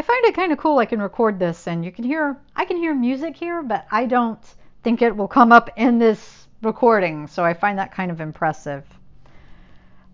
I 0.00 0.02
find 0.02 0.24
it 0.24 0.34
kind 0.34 0.50
of 0.50 0.56
cool 0.56 0.78
I 0.78 0.86
can 0.86 1.02
record 1.02 1.38
this 1.38 1.66
and 1.66 1.84
you 1.84 1.92
can 1.92 2.04
hear 2.04 2.38
I 2.56 2.64
can 2.64 2.78
hear 2.78 2.94
music 2.94 3.36
here, 3.36 3.60
but 3.62 3.84
I 3.90 4.06
don't 4.06 4.42
think 4.82 5.02
it 5.02 5.14
will 5.14 5.28
come 5.28 5.52
up 5.52 5.68
in 5.76 5.98
this 5.98 6.48
recording, 6.62 7.26
so 7.26 7.44
I 7.44 7.52
find 7.52 7.78
that 7.78 7.92
kind 7.92 8.10
of 8.10 8.18
impressive. 8.18 8.82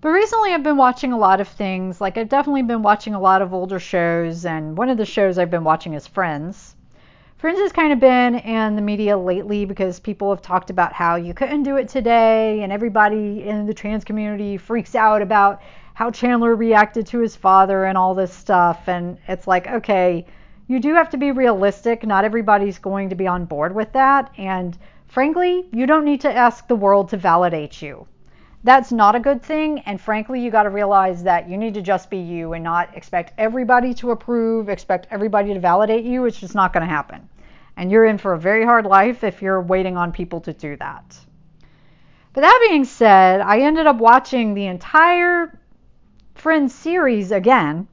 But 0.01 0.09
recently 0.09 0.53
I've 0.53 0.65
been 0.65 0.77
watching 0.77 1.13
a 1.13 1.17
lot 1.17 1.41
of 1.41 1.47
things. 1.47 2.01
Like 2.01 2.19
I've 2.19 2.29
definitely 2.29 2.63
been 2.63 2.83
watching 2.83 3.15
a 3.15 3.21
lot 3.21 3.43
of 3.43 3.55
older 3.55 3.79
shows 3.79 4.45
and 4.45 4.77
one 4.77 4.89
of 4.89 4.99
the 4.99 5.07
shows 5.07 5.39
I've 5.39 5.53
been 5.53 5.63
watching 5.63 5.95
is 5.95 6.05
Friends. 6.05 6.75
Friends 7.37 7.61
has 7.61 7.71
kind 7.71 7.93
of 7.93 8.01
been 8.01 8.35
in 8.35 8.75
the 8.75 8.83
media 8.83 9.17
lately 9.17 9.67
because 9.67 10.01
people 10.01 10.31
have 10.31 10.43
talked 10.43 10.71
about 10.71 10.95
how 10.95 11.15
you 11.15 11.33
couldn't 11.33 11.63
do 11.63 11.77
it 11.77 11.89
today 11.89 12.61
and 12.63 12.73
everybody 12.73 13.45
in 13.45 13.67
the 13.67 13.75
trans 13.75 14.05
community 14.05 14.57
freaks 14.57 14.97
out 14.97 15.23
about 15.23 15.63
how 15.97 16.11
Chandler 16.11 16.55
reacted 16.55 17.07
to 17.09 17.21
his 17.21 17.35
father 17.35 17.87
and 17.87 17.97
all 17.97 18.15
this 18.15 18.33
stuff 18.33 18.89
and 18.89 19.19
it's 19.29 19.47
like 19.47 19.67
okay, 19.67 20.27
you 20.69 20.79
do 20.79 20.95
have 20.95 21.11
to 21.11 21.17
be 21.17 21.31
realistic. 21.33 22.07
Not 22.07 22.25
everybody's 22.25 22.79
going 22.79 23.09
to 23.09 23.17
be 23.17 23.27
on 23.27 23.47
board 23.47 23.75
with 23.75 23.93
that 23.93 24.31
and 24.37 24.77
frankly, 25.07 25.67
you 25.73 25.87
don't 25.87 26.05
need 26.05 26.21
to 26.21 26.33
ask 26.33 26.69
the 26.69 26.77
world 26.77 27.09
to 27.11 27.17
validate 27.17 27.81
you 27.81 28.07
that's 28.67 28.91
not 28.91 29.15
a 29.15 29.21
good 29.21 29.43
thing. 29.43 29.79
And 29.87 30.01
frankly, 30.01 30.41
you 30.41 30.51
got 30.51 30.65
to 30.65 30.71
realize 30.71 31.23
that 31.23 31.49
you 31.49 31.57
need 31.57 31.75
to 31.75 31.83
just 31.83 32.11
be 32.11 32.19
you 32.19 32.53
and 32.53 32.65
not 32.65 32.95
expect 32.97 33.33
everybody 33.39 33.95
to 33.95 34.11
approve, 34.11 34.69
expect 34.69 35.07
everybody 35.13 35.55
to 35.55 35.61
validate 35.61 36.05
you. 36.05 36.27
It's 36.27 36.41
just 36.41 36.57
not 36.57 36.73
going 36.73 36.83
to 36.83 36.93
happen. 36.93 37.29
And 37.77 37.93
you're 37.93 38.07
in 38.07 38.19
for 38.19 38.33
a 38.33 38.39
very 38.39 38.65
hard 38.65 38.85
life 38.85 39.23
if 39.23 39.41
you're 39.41 39.63
waiting 39.63 39.97
on 39.97 40.11
people 40.11 40.41
to 40.41 40.53
do 40.53 40.77
that. 40.79 41.17
But 42.33 42.41
that 42.41 42.67
being 42.69 42.85
said, 42.85 43.41
I 43.41 43.61
ended 43.61 43.87
up 43.87 43.99
watching 43.99 44.55
the 44.55 44.67
entire 44.67 45.57
Friends 46.37 46.75
series 46.75 47.33
again. 47.33 47.89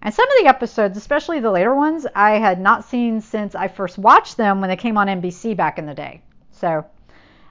And 0.00 0.12
some 0.12 0.26
of 0.28 0.34
the 0.40 0.48
episodes, 0.48 0.96
especially 0.96 1.40
the 1.40 1.50
later 1.50 1.74
ones, 1.74 2.06
I 2.14 2.38
had 2.38 2.58
not 2.58 2.84
seen 2.84 3.20
since 3.20 3.54
I 3.54 3.68
first 3.68 3.98
watched 3.98 4.38
them 4.38 4.60
when 4.60 4.70
they 4.70 4.76
came 4.76 4.96
on 4.96 5.06
NBC 5.06 5.54
back 5.54 5.78
in 5.78 5.84
the 5.84 5.94
day. 5.94 6.22
So 6.50 6.86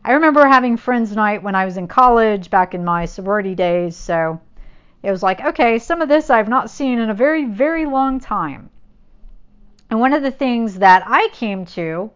I 0.03 0.13
remember 0.13 0.45
having 0.47 0.75
friends 0.75 1.15
night 1.15 1.43
when 1.43 1.53
I 1.53 1.65
was 1.65 1.77
in 1.77 1.87
college 1.87 2.49
back 2.49 2.73
in 2.73 2.83
my 2.83 3.05
sorority 3.05 3.53
days, 3.53 3.95
so 3.95 4.41
it 5.03 5.11
was 5.11 5.21
like, 5.21 5.39
okay, 5.39 5.77
some 5.77 6.01
of 6.01 6.09
this 6.09 6.31
I've 6.31 6.49
not 6.49 6.69
seen 6.69 6.97
in 6.97 7.11
a 7.11 7.13
very, 7.13 7.45
very 7.45 7.85
long 7.85 8.19
time. 8.19 8.71
And 9.91 9.99
one 9.99 10.13
of 10.13 10.23
the 10.23 10.31
things 10.31 10.79
that 10.79 11.03
I 11.05 11.29
came 11.31 11.65
to, 11.67 12.09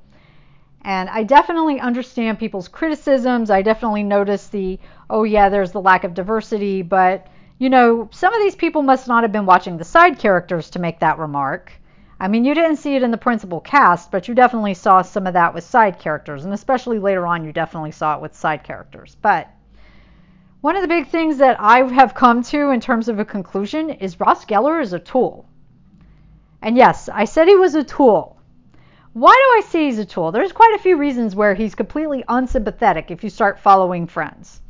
and 0.81 1.07
I 1.07 1.21
definitely 1.21 1.79
understand 1.79 2.39
people's 2.39 2.67
criticisms, 2.67 3.51
I 3.51 3.61
definitely 3.61 4.03
notice 4.03 4.47
the, 4.47 4.79
oh 5.07 5.23
yeah, 5.23 5.49
there's 5.49 5.71
the 5.71 5.81
lack 5.81 6.03
of 6.03 6.15
diversity, 6.15 6.81
but 6.81 7.27
you 7.59 7.69
know, 7.69 8.07
some 8.11 8.33
of 8.33 8.41
these 8.41 8.55
people 8.55 8.83
must 8.83 9.07
not 9.07 9.23
have 9.23 9.31
been 9.31 9.45
watching 9.45 9.77
the 9.77 9.83
side 9.83 10.19
characters 10.19 10.69
to 10.71 10.79
make 10.79 10.99
that 10.99 11.17
remark. 11.17 11.71
I 12.19 12.27
mean, 12.27 12.45
you 12.45 12.53
didn't 12.53 12.77
see 12.77 12.95
it 12.95 13.03
in 13.03 13.11
the 13.11 13.17
principal 13.17 13.59
cast, 13.59 14.11
but 14.11 14.27
you 14.27 14.33
definitely 14.35 14.73
saw 14.73 15.01
some 15.01 15.27
of 15.27 15.33
that 15.33 15.53
with 15.53 15.63
side 15.63 15.99
characters, 15.99 16.45
and 16.45 16.53
especially 16.53 16.99
later 16.99 17.27
on, 17.27 17.43
you 17.43 17.51
definitely 17.51 17.91
saw 17.91 18.15
it 18.15 18.21
with 18.21 18.35
side 18.35 18.63
characters. 18.63 19.15
But 19.21 19.49
one 20.61 20.75
of 20.75 20.81
the 20.81 20.87
big 20.87 21.07
things 21.07 21.37
that 21.37 21.57
I 21.59 21.83
have 21.93 22.15
come 22.15 22.43
to 22.43 22.71
in 22.71 22.79
terms 22.79 23.07
of 23.07 23.19
a 23.19 23.25
conclusion 23.25 23.89
is 23.89 24.19
Ross 24.19 24.45
Geller 24.45 24.81
is 24.81 24.93
a 24.93 24.99
tool. 24.99 25.45
And 26.61 26.75
yes, 26.75 27.09
I 27.09 27.25
said 27.25 27.47
he 27.47 27.55
was 27.55 27.75
a 27.75 27.83
tool. 27.83 28.37
Why 29.13 29.33
do 29.33 29.59
I 29.59 29.69
say 29.69 29.85
he's 29.85 29.99
a 29.99 30.05
tool? 30.05 30.31
There's 30.31 30.51
quite 30.51 30.75
a 30.75 30.81
few 30.81 30.97
reasons 30.97 31.35
where 31.35 31.53
he's 31.53 31.75
completely 31.75 32.23
unsympathetic 32.27 33.09
if 33.09 33.23
you 33.23 33.29
start 33.29 33.59
following 33.59 34.05
friends. 34.05 34.61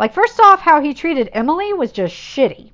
Like, 0.00 0.14
first 0.14 0.40
off, 0.40 0.62
how 0.62 0.80
he 0.80 0.94
treated 0.94 1.28
Emily 1.30 1.74
was 1.74 1.92
just 1.92 2.14
shitty. 2.14 2.70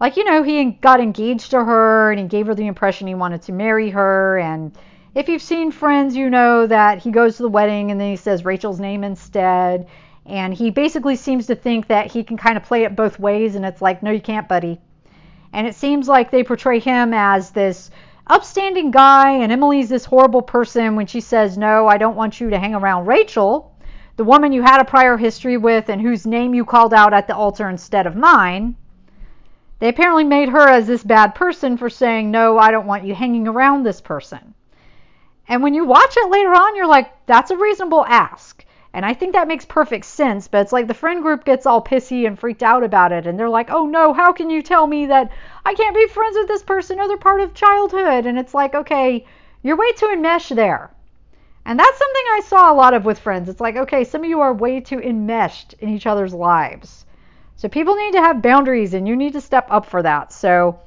Like, 0.00 0.16
you 0.16 0.24
know, 0.24 0.42
he 0.42 0.64
got 0.64 0.98
engaged 0.98 1.50
to 1.50 1.62
her 1.62 2.10
and 2.10 2.18
he 2.18 2.26
gave 2.26 2.46
her 2.46 2.54
the 2.54 2.68
impression 2.68 3.06
he 3.06 3.14
wanted 3.14 3.42
to 3.42 3.52
marry 3.52 3.90
her. 3.90 4.38
And 4.38 4.72
if 5.14 5.28
you've 5.28 5.42
seen 5.42 5.70
Friends, 5.70 6.16
you 6.16 6.30
know 6.30 6.66
that 6.66 7.00
he 7.00 7.10
goes 7.10 7.36
to 7.36 7.42
the 7.42 7.50
wedding 7.50 7.90
and 7.90 8.00
then 8.00 8.08
he 8.08 8.16
says 8.16 8.46
Rachel's 8.46 8.80
name 8.80 9.04
instead. 9.04 9.88
And 10.24 10.54
he 10.54 10.70
basically 10.70 11.16
seems 11.16 11.48
to 11.48 11.54
think 11.54 11.88
that 11.88 12.10
he 12.10 12.24
can 12.24 12.38
kind 12.38 12.56
of 12.56 12.62
play 12.62 12.84
it 12.84 12.96
both 12.96 13.18
ways. 13.18 13.54
And 13.54 13.66
it's 13.66 13.82
like, 13.82 14.02
no, 14.02 14.10
you 14.10 14.22
can't, 14.22 14.48
buddy. 14.48 14.80
And 15.52 15.66
it 15.66 15.74
seems 15.74 16.08
like 16.08 16.30
they 16.30 16.44
portray 16.44 16.78
him 16.78 17.12
as 17.12 17.50
this 17.50 17.90
upstanding 18.26 18.90
guy, 18.90 19.32
and 19.32 19.52
Emily's 19.52 19.90
this 19.90 20.06
horrible 20.06 20.42
person 20.42 20.96
when 20.96 21.06
she 21.06 21.20
says, 21.20 21.58
No, 21.58 21.86
I 21.86 21.98
don't 21.98 22.16
want 22.16 22.40
you 22.40 22.48
to 22.50 22.58
hang 22.58 22.74
around 22.74 23.06
Rachel, 23.06 23.71
the 24.16 24.24
woman 24.24 24.52
you 24.52 24.62
had 24.62 24.80
a 24.80 24.84
prior 24.84 25.16
history 25.16 25.56
with 25.56 25.88
and 25.88 26.00
whose 26.00 26.26
name 26.26 26.54
you 26.54 26.64
called 26.64 26.92
out 26.92 27.14
at 27.14 27.26
the 27.26 27.34
altar 27.34 27.68
instead 27.68 28.06
of 28.06 28.16
mine. 28.16 28.76
They 29.78 29.88
apparently 29.88 30.24
made 30.24 30.50
her 30.50 30.68
as 30.68 30.86
this 30.86 31.02
bad 31.02 31.34
person 31.34 31.76
for 31.76 31.90
saying, 31.90 32.30
No, 32.30 32.58
I 32.58 32.70
don't 32.70 32.86
want 32.86 33.04
you 33.04 33.14
hanging 33.14 33.48
around 33.48 33.82
this 33.82 34.00
person. 34.00 34.54
And 35.48 35.62
when 35.62 35.74
you 35.74 35.84
watch 35.84 36.14
it 36.16 36.30
later 36.30 36.50
on, 36.50 36.76
you're 36.76 36.86
like, 36.86 37.10
That's 37.26 37.50
a 37.50 37.56
reasonable 37.56 38.04
ask. 38.06 38.64
And 38.94 39.06
I 39.06 39.14
think 39.14 39.32
that 39.32 39.48
makes 39.48 39.64
perfect 39.64 40.04
sense, 40.04 40.48
but 40.48 40.60
it's 40.60 40.72
like 40.72 40.86
the 40.86 40.94
friend 40.94 41.22
group 41.22 41.44
gets 41.44 41.64
all 41.64 41.82
pissy 41.82 42.26
and 42.26 42.38
freaked 42.38 42.62
out 42.62 42.84
about 42.84 43.10
it. 43.10 43.26
And 43.26 43.38
they're 43.38 43.48
like, 43.48 43.70
oh 43.70 43.86
no, 43.86 44.12
how 44.12 44.32
can 44.32 44.50
you 44.50 44.60
tell 44.60 44.86
me 44.86 45.06
that 45.06 45.30
I 45.64 45.72
can't 45.72 45.96
be 45.96 46.06
friends 46.08 46.36
with 46.36 46.46
this 46.46 46.62
person 46.62 47.00
or 47.00 47.08
they're 47.08 47.16
part 47.16 47.40
of 47.40 47.54
childhood? 47.54 48.26
And 48.26 48.38
it's 48.38 48.52
like, 48.52 48.74
okay, 48.74 49.24
you're 49.62 49.76
way 49.76 49.92
too 49.92 50.10
enmeshed 50.12 50.54
there. 50.54 50.90
And 51.64 51.78
that's 51.78 51.98
something 51.98 52.22
I 52.32 52.42
saw 52.44 52.72
a 52.72 52.74
lot 52.74 52.94
of 52.94 53.04
with 53.04 53.18
friends. 53.18 53.48
It's 53.48 53.60
like, 53.60 53.76
okay, 53.76 54.04
some 54.04 54.22
of 54.24 54.28
you 54.28 54.40
are 54.40 54.52
way 54.52 54.80
too 54.80 55.00
enmeshed 55.00 55.74
in 55.78 55.88
each 55.88 56.06
other's 56.06 56.34
lives. 56.34 57.06
So 57.56 57.68
people 57.68 57.94
need 57.94 58.12
to 58.12 58.20
have 58.20 58.42
boundaries 58.42 58.94
and 58.94 59.06
you 59.06 59.14
need 59.14 59.34
to 59.34 59.40
step 59.40 59.68
up 59.70 59.86
for 59.86 60.02
that. 60.02 60.32
So 60.32 60.80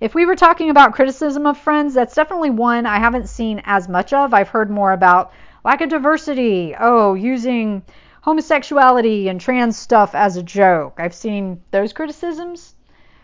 if 0.00 0.14
we 0.14 0.24
were 0.24 0.34
talking 0.34 0.70
about 0.70 0.94
criticism 0.94 1.46
of 1.46 1.58
friends, 1.58 1.94
that's 1.94 2.14
definitely 2.14 2.50
one 2.50 2.86
I 2.86 2.98
haven't 2.98 3.28
seen 3.28 3.60
as 3.64 3.88
much 3.88 4.12
of. 4.12 4.32
I've 4.32 4.48
heard 4.48 4.70
more 4.70 4.92
about 4.92 5.32
lack 5.64 5.80
of 5.80 5.90
diversity, 5.90 6.74
oh, 6.78 7.14
using 7.14 7.82
homosexuality 8.22 9.28
and 9.28 9.40
trans 9.40 9.76
stuff 9.76 10.14
as 10.14 10.36
a 10.36 10.42
joke. 10.42 10.94
I've 10.98 11.14
seen 11.14 11.60
those 11.70 11.92
criticisms. 11.92 12.74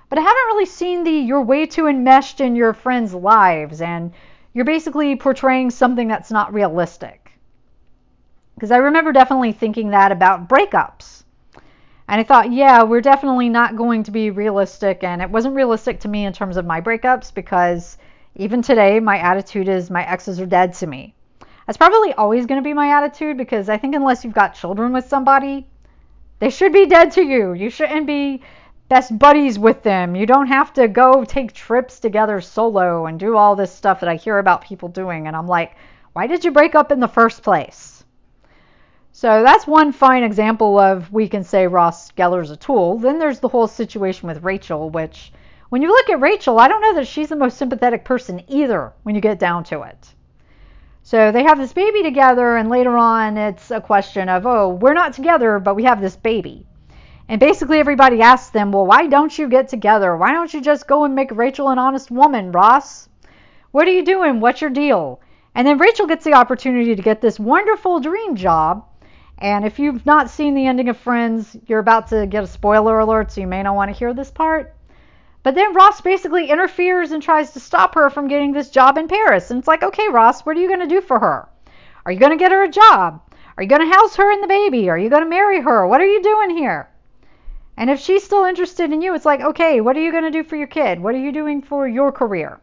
But 0.08 0.18
I 0.18 0.22
haven't 0.22 0.46
really 0.46 0.66
seen 0.66 1.04
the 1.04 1.10
you're 1.10 1.42
way 1.42 1.66
too 1.66 1.86
enmeshed 1.86 2.40
in 2.40 2.56
your 2.56 2.72
friends' 2.72 3.14
lives 3.14 3.80
and 3.80 4.12
you're 4.58 4.64
basically 4.64 5.14
portraying 5.14 5.70
something 5.70 6.08
that's 6.08 6.32
not 6.32 6.52
realistic. 6.52 7.30
Because 8.56 8.72
I 8.72 8.78
remember 8.78 9.12
definitely 9.12 9.52
thinking 9.52 9.90
that 9.90 10.10
about 10.10 10.48
breakups. 10.48 11.22
And 12.08 12.20
I 12.20 12.24
thought, 12.24 12.50
yeah, 12.50 12.82
we're 12.82 13.00
definitely 13.00 13.50
not 13.50 13.76
going 13.76 14.02
to 14.02 14.10
be 14.10 14.30
realistic. 14.30 15.04
And 15.04 15.22
it 15.22 15.30
wasn't 15.30 15.54
realistic 15.54 16.00
to 16.00 16.08
me 16.08 16.26
in 16.26 16.32
terms 16.32 16.56
of 16.56 16.66
my 16.66 16.80
breakups 16.80 17.32
because 17.32 17.98
even 18.34 18.60
today, 18.60 18.98
my 18.98 19.18
attitude 19.18 19.68
is 19.68 19.92
my 19.92 20.04
exes 20.04 20.40
are 20.40 20.46
dead 20.46 20.74
to 20.74 20.88
me. 20.88 21.14
That's 21.68 21.78
probably 21.78 22.12
always 22.14 22.46
going 22.46 22.60
to 22.60 22.68
be 22.68 22.74
my 22.74 22.88
attitude 22.98 23.36
because 23.36 23.68
I 23.68 23.78
think 23.78 23.94
unless 23.94 24.24
you've 24.24 24.34
got 24.34 24.56
children 24.56 24.92
with 24.92 25.06
somebody, 25.06 25.68
they 26.40 26.50
should 26.50 26.72
be 26.72 26.86
dead 26.86 27.12
to 27.12 27.22
you. 27.22 27.52
You 27.52 27.70
shouldn't 27.70 28.08
be 28.08 28.42
best 28.88 29.18
buddies 29.18 29.58
with 29.58 29.82
them. 29.82 30.16
You 30.16 30.26
don't 30.26 30.46
have 30.46 30.72
to 30.74 30.88
go 30.88 31.24
take 31.24 31.52
trips 31.52 32.00
together 32.00 32.40
solo 32.40 33.06
and 33.06 33.20
do 33.20 33.36
all 33.36 33.54
this 33.54 33.72
stuff 33.72 34.00
that 34.00 34.08
I 34.08 34.16
hear 34.16 34.38
about 34.38 34.64
people 34.64 34.88
doing. 34.88 35.26
And 35.26 35.36
I'm 35.36 35.46
like, 35.46 35.76
why 36.12 36.26
did 36.26 36.44
you 36.44 36.50
break 36.50 36.74
up 36.74 36.90
in 36.90 37.00
the 37.00 37.08
first 37.08 37.42
place? 37.42 38.04
So 39.12 39.42
that's 39.42 39.66
one 39.66 39.92
fine 39.92 40.22
example 40.22 40.78
of 40.78 41.12
we 41.12 41.28
can 41.28 41.42
say 41.42 41.66
Ross 41.66 42.12
Geller's 42.12 42.50
a 42.50 42.56
tool. 42.56 42.98
Then 42.98 43.18
there's 43.18 43.40
the 43.40 43.48
whole 43.48 43.66
situation 43.66 44.28
with 44.28 44.44
Rachel, 44.44 44.90
which 44.90 45.32
when 45.70 45.82
you 45.82 45.88
look 45.88 46.08
at 46.08 46.20
Rachel, 46.20 46.58
I 46.58 46.68
don't 46.68 46.80
know 46.80 46.94
that 46.94 47.08
she's 47.08 47.28
the 47.28 47.36
most 47.36 47.58
sympathetic 47.58 48.04
person 48.04 48.42
either 48.48 48.92
when 49.02 49.14
you 49.14 49.20
get 49.20 49.40
down 49.40 49.64
to 49.64 49.82
it. 49.82 50.14
So 51.02 51.32
they 51.32 51.42
have 51.42 51.58
this 51.58 51.72
baby 51.72 52.02
together, 52.02 52.56
and 52.56 52.68
later 52.68 52.96
on 52.96 53.36
it's 53.36 53.70
a 53.70 53.80
question 53.80 54.28
of, 54.28 54.46
oh, 54.46 54.68
we're 54.68 54.94
not 54.94 55.14
together, 55.14 55.58
but 55.58 55.74
we 55.74 55.84
have 55.84 56.00
this 56.00 56.16
baby. 56.16 56.67
And 57.28 57.38
basically 57.38 57.78
everybody 57.78 58.22
asks 58.22 58.50
them, 58.50 58.72
well, 58.72 58.86
why 58.86 59.06
don't 59.06 59.38
you 59.38 59.48
get 59.48 59.68
together? 59.68 60.16
Why 60.16 60.32
don't 60.32 60.52
you 60.52 60.60
just 60.60 60.88
go 60.88 61.04
and 61.04 61.14
make 61.14 61.30
Rachel 61.30 61.68
an 61.68 61.78
honest 61.78 62.10
woman, 62.10 62.52
Ross? 62.52 63.08
What 63.70 63.86
are 63.86 63.92
you 63.92 64.04
doing? 64.04 64.40
What's 64.40 64.60
your 64.60 64.70
deal? 64.70 65.20
And 65.54 65.66
then 65.66 65.78
Rachel 65.78 66.06
gets 66.06 66.24
the 66.24 66.34
opportunity 66.34 66.96
to 66.96 67.02
get 67.02 67.20
this 67.20 67.38
wonderful 67.38 68.00
dream 68.00 68.36
job 68.36 68.84
and 69.40 69.64
if 69.64 69.78
you've 69.78 70.04
not 70.04 70.30
seen 70.30 70.54
the 70.54 70.66
ending 70.66 70.88
of 70.88 70.96
Friends, 70.96 71.56
you're 71.66 71.78
about 71.78 72.08
to 72.08 72.26
get 72.26 72.42
a 72.42 72.48
spoiler 72.48 72.98
alert, 72.98 73.30
so 73.30 73.40
you 73.40 73.46
may 73.46 73.62
not 73.62 73.76
want 73.76 73.88
to 73.88 73.96
hear 73.96 74.12
this 74.12 74.32
part. 74.32 74.74
But 75.44 75.54
then 75.54 75.74
Ross 75.74 76.00
basically 76.00 76.50
interferes 76.50 77.12
and 77.12 77.22
tries 77.22 77.52
to 77.52 77.60
stop 77.60 77.94
her 77.94 78.10
from 78.10 78.26
getting 78.26 78.50
this 78.50 78.70
job 78.70 78.98
in 78.98 79.06
Paris. 79.06 79.50
And 79.50 79.58
it's 79.58 79.68
like, 79.68 79.84
okay, 79.84 80.08
Ross, 80.08 80.44
what 80.44 80.56
are 80.56 80.60
you 80.60 80.66
going 80.66 80.80
to 80.80 80.92
do 80.92 81.00
for 81.00 81.20
her? 81.20 81.48
Are 82.04 82.10
you 82.10 82.18
going 82.18 82.32
to 82.32 82.36
get 82.36 82.50
her 82.50 82.64
a 82.64 82.70
job? 82.70 83.22
Are 83.56 83.62
you 83.62 83.68
going 83.68 83.88
to 83.88 83.96
house 83.96 84.16
her 84.16 84.32
and 84.32 84.42
the 84.42 84.48
baby? 84.48 84.90
Are 84.90 84.98
you 84.98 85.08
going 85.08 85.22
to 85.22 85.30
marry 85.30 85.60
her? 85.60 85.86
What 85.86 86.00
are 86.00 86.06
you 86.06 86.20
doing 86.20 86.50
here? 86.50 86.88
And 87.78 87.90
if 87.90 88.00
she's 88.00 88.24
still 88.24 88.42
interested 88.42 88.92
in 88.92 89.02
you, 89.02 89.14
it's 89.14 89.24
like, 89.24 89.40
okay, 89.40 89.80
what 89.80 89.96
are 89.96 90.00
you 90.00 90.10
going 90.10 90.24
to 90.24 90.32
do 90.32 90.42
for 90.42 90.56
your 90.56 90.66
kid? 90.66 90.98
What 90.98 91.14
are 91.14 91.20
you 91.20 91.30
doing 91.30 91.62
for 91.62 91.86
your 91.86 92.10
career? 92.10 92.60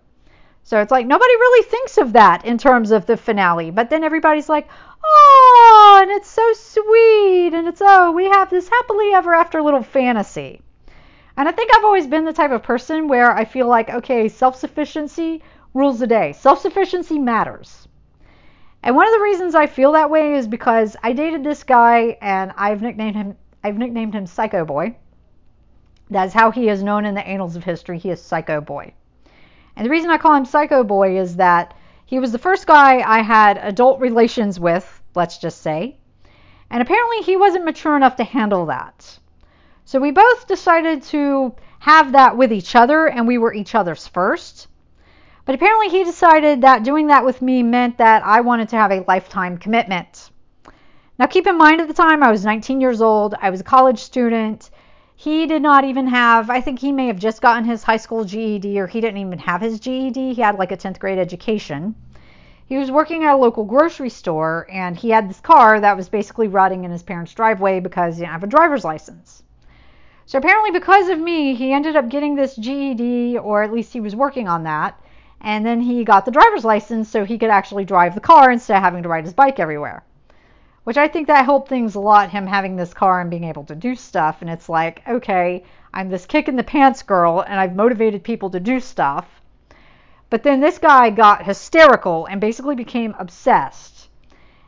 So 0.64 0.82
it's 0.82 0.92
like 0.92 1.08
nobody 1.08 1.34
really 1.36 1.64
thinks 1.70 1.98
of 1.98 2.12
that 2.14 2.44
in 2.44 2.58
terms 2.58 2.92
of 2.92 3.06
the 3.06 3.16
finale. 3.16 3.72
But 3.72 3.90
then 3.90 4.04
everybody's 4.04 4.50
like, 4.50 4.68
oh, 5.06 6.00
and 6.02 6.12
it's 6.12 6.30
so 6.30 6.52
sweet. 6.52 7.54
And 7.54 7.66
it's, 7.66 7.82
oh, 7.82 8.12
we 8.12 8.26
have 8.26 8.50
this 8.50 8.68
happily 8.68 9.14
ever 9.14 9.34
after 9.34 9.62
little 9.62 9.84
fantasy. 9.84 10.62
And 11.38 11.48
I 11.48 11.54
think 11.54 11.72
I've 11.74 11.86
always 11.86 12.08
been 12.08 12.26
the 12.26 12.34
type 12.34 12.52
of 12.52 12.64
person 12.64 13.08
where 13.08 13.32
I 13.32 13.46
feel 13.46 13.68
like, 13.68 13.90
okay, 13.90 14.28
self 14.28 14.58
sufficiency 14.58 15.42
rules 15.74 16.00
the 16.00 16.08
day. 16.08 16.34
Self 16.34 16.60
sufficiency 16.60 17.20
matters. 17.20 17.88
And 18.84 18.98
one 18.98 19.08
of 19.08 19.14
the 19.14 19.24
reasons 19.24 19.56
I 19.56 19.68
feel 19.68 19.94
that 19.94 20.10
way 20.10 20.36
is 20.36 20.46
because 20.46 20.98
I 21.02 21.14
dated 21.14 21.42
this 21.42 21.64
guy 21.64 22.18
and 22.20 22.52
I've 22.58 22.82
nicknamed 22.82 23.16
him 23.16 23.38
I've 23.64 23.78
nicknamed 23.78 24.14
him 24.14 24.28
Psycho 24.28 24.66
Boy. 24.66 24.98
That 26.10 26.28
is 26.28 26.34
how 26.34 26.52
he 26.52 26.70
is 26.70 26.84
known 26.84 27.06
in 27.06 27.16
the 27.16 27.28
annals 27.28 27.56
of 27.56 27.64
history. 27.64 27.98
He 27.98 28.12
is 28.12 28.22
Psycho 28.22 28.62
Boy. 28.62 28.94
And 29.76 29.86
the 29.86 29.90
reason 29.90 30.10
I 30.10 30.18
call 30.18 30.36
him 30.36 30.46
Psycho 30.46 30.84
Boy 30.84 31.18
is 31.20 31.36
that 31.38 31.74
he 32.06 32.20
was 32.20 32.32
the 32.32 32.38
first 32.38 32.68
guy 32.68 33.02
I 33.02 33.22
had 33.22 33.58
adult 33.58 34.00
relations 34.00 34.60
with, 34.60 35.02
let's 35.16 35.40
just 35.40 35.62
say. 35.62 35.98
And 36.70 36.82
apparently 36.82 37.18
he 37.18 37.36
wasn't 37.36 37.66
mature 37.66 37.96
enough 37.96 38.16
to 38.18 38.24
handle 38.24 38.68
that. 38.68 39.20
So 39.86 40.00
we 40.00 40.12
both 40.12 40.48
decided 40.48 41.04
to 41.04 41.56
have 41.80 42.14
that 42.14 42.38
with 42.38 42.52
each 42.52 42.76
other, 42.76 43.08
and 43.08 43.28
we 43.28 43.38
were 43.38 43.54
each 43.54 43.76
other's 43.76 44.08
first. 44.08 44.68
But 45.46 45.56
apparently 45.56 45.90
he 45.90 46.04
decided 46.04 46.62
that 46.62 46.84
doing 46.84 47.08
that 47.08 47.26
with 47.26 47.42
me 47.42 47.62
meant 47.62 48.00
that 48.00 48.24
I 48.26 48.42
wanted 48.42 48.70
to 48.70 48.78
have 48.78 48.92
a 48.92 49.06
lifetime 49.08 49.58
commitment. 49.58 50.32
Now, 51.20 51.28
keep 51.28 51.48
in 51.48 51.58
mind 51.58 51.82
at 51.82 51.88
the 51.88 51.94
time 51.94 52.24
I 52.24 52.32
was 52.32 52.44
19 52.44 52.82
years 52.82 53.02
old, 53.02 53.36
I 53.40 53.50
was 53.52 53.62
a 53.62 53.64
college 53.64 54.00
student. 54.00 54.70
He 55.18 55.48
did 55.48 55.62
not 55.62 55.86
even 55.86 56.08
have, 56.08 56.50
I 56.50 56.60
think 56.60 56.80
he 56.80 56.92
may 56.92 57.08
have 57.08 57.18
just 57.18 57.42
gotten 57.42 57.64
his 57.64 57.84
high 57.84 57.98
school 57.98 58.26
GED 58.26 58.78
or 58.78 58.88
he 58.88 59.00
didn't 59.00 59.22
even 59.22 59.40
have 59.40 59.62
his 59.62 59.80
GED. 59.80 60.34
He 60.34 60.42
had 60.42 60.60
like 60.60 60.74
a 60.74 60.78
10th 60.78 61.00
grade 61.00 61.18
education. 61.18 61.96
He 62.66 62.78
was 62.78 62.92
working 62.92 63.24
at 63.24 63.34
a 63.34 63.38
local 63.38 63.64
grocery 63.64 64.10
store 64.10 64.68
and 64.70 64.98
he 64.98 65.12
had 65.12 65.30
this 65.30 65.40
car 65.40 65.80
that 65.80 65.96
was 65.96 66.10
basically 66.10 66.50
rotting 66.50 66.84
in 66.84 66.92
his 66.92 67.02
parents' 67.02 67.34
driveway 67.34 67.80
because 67.80 68.16
he 68.16 68.24
didn't 68.24 68.34
have 68.34 68.44
a 68.44 68.48
driver's 68.48 68.84
license. 68.84 69.42
So 70.26 70.38
apparently, 70.38 70.72
because 70.72 71.08
of 71.08 71.18
me, 71.18 71.56
he 71.56 71.72
ended 71.72 71.96
up 71.96 72.10
getting 72.10 72.36
this 72.36 72.58
GED, 72.58 73.38
or 73.38 73.64
at 73.64 73.72
least 73.72 73.94
he 73.94 74.02
was 74.02 74.18
working 74.18 74.50
on 74.50 74.64
that. 74.64 75.00
And 75.40 75.66
then 75.66 75.80
he 75.80 76.04
got 76.04 76.26
the 76.26 76.32
driver's 76.32 76.66
license 76.66 77.08
so 77.08 77.24
he 77.24 77.38
could 77.38 77.52
actually 77.52 77.86
drive 77.86 78.16
the 78.16 78.22
car 78.22 78.52
instead 78.52 78.78
of 78.78 78.84
having 78.84 79.04
to 79.04 79.10
ride 79.10 79.24
his 79.24 79.34
bike 79.34 79.60
everywhere 79.60 80.04
which 80.86 80.98
I 80.98 81.08
think 81.08 81.28
that 81.28 81.46
helped 81.46 81.68
things 81.68 81.96
a 81.96 82.00
lot, 82.00 82.30
him 82.30 82.46
having 82.46 82.76
this 82.76 82.94
car 82.94 83.20
and 83.20 83.30
being 83.30 83.44
able 83.44 83.64
to 83.66 83.76
do 83.76 83.96
stuff. 83.96 84.38
And 84.42 84.50
it's 84.50 84.70
like, 84.70 85.02
okay, 85.08 85.64
I'm 85.92 86.10
this 86.10 86.28
kick 86.28 86.48
in 86.48 86.56
the 86.56 86.64
pants 86.64 87.02
girl 87.02 87.44
and 87.46 87.60
I've 87.60 87.76
motivated 87.76 88.24
people 88.24 88.52
to 88.52 88.60
do 88.60 88.80
stuff. 88.80 89.42
But 90.30 90.44
then 90.44 90.60
this 90.60 90.78
guy 90.78 91.10
got 91.10 91.44
hysterical 91.44 92.28
and 92.28 92.40
basically 92.40 92.76
became 92.76 93.16
obsessed. 93.18 94.10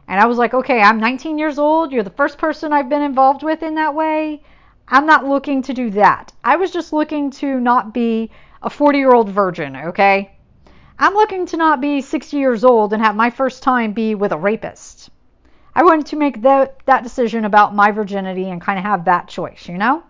And 0.08 0.20
I 0.20 0.26
was 0.26 0.40
like, 0.40 0.56
okay, 0.56 0.82
I'm 0.82 1.00
19 1.00 1.38
years 1.38 1.60
old. 1.60 1.92
You're 1.92 2.02
the 2.02 2.10
first 2.10 2.40
person 2.40 2.74
I've 2.74 2.90
been 2.90 3.04
involved 3.04 3.44
with 3.44 3.62
in 3.62 3.76
that 3.76 3.94
way. 3.94 4.42
I'm 4.88 5.06
not 5.06 5.26
looking 5.26 5.62
to 5.64 5.74
do 5.74 5.92
that. 5.92 6.34
I 6.44 6.56
was 6.56 6.72
just 6.72 6.94
looking 6.94 7.30
to 7.32 7.60
not 7.60 7.94
be 7.94 8.32
a 8.64 8.72
40 8.72 8.98
year 8.98 9.14
old 9.14 9.30
virgin, 9.30 9.76
okay? 9.76 10.32
I'm 10.98 11.14
looking 11.14 11.46
to 11.48 11.58
not 11.58 11.80
be 11.80 12.02
60 12.02 12.38
years 12.38 12.64
old 12.64 12.92
and 12.92 13.04
have 13.04 13.16
my 13.16 13.30
first 13.30 13.62
time 13.62 13.94
be 13.94 14.16
with 14.16 14.32
a 14.32 14.38
rapist. 14.38 14.97
I 15.78 15.84
wanted 15.84 16.08
to 16.08 16.16
make 16.16 16.42
that, 16.42 16.80
that 16.88 17.04
decision 17.04 17.46
about 17.46 17.76
my 17.76 17.92
virginity 17.92 18.50
and 18.50 18.60
kind 18.60 18.80
of 18.80 18.86
have 18.86 19.06
that 19.06 19.28
choice, 19.28 19.70
you 19.70 19.78
know? 19.78 20.02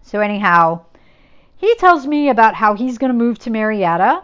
So, 0.00 0.20
anyhow, 0.20 0.86
he 1.58 1.74
tells 1.74 2.06
me 2.06 2.30
about 2.30 2.54
how 2.54 2.72
he's 2.72 2.96
going 2.96 3.12
to 3.12 3.18
move 3.18 3.38
to 3.40 3.50
Marietta. 3.50 4.22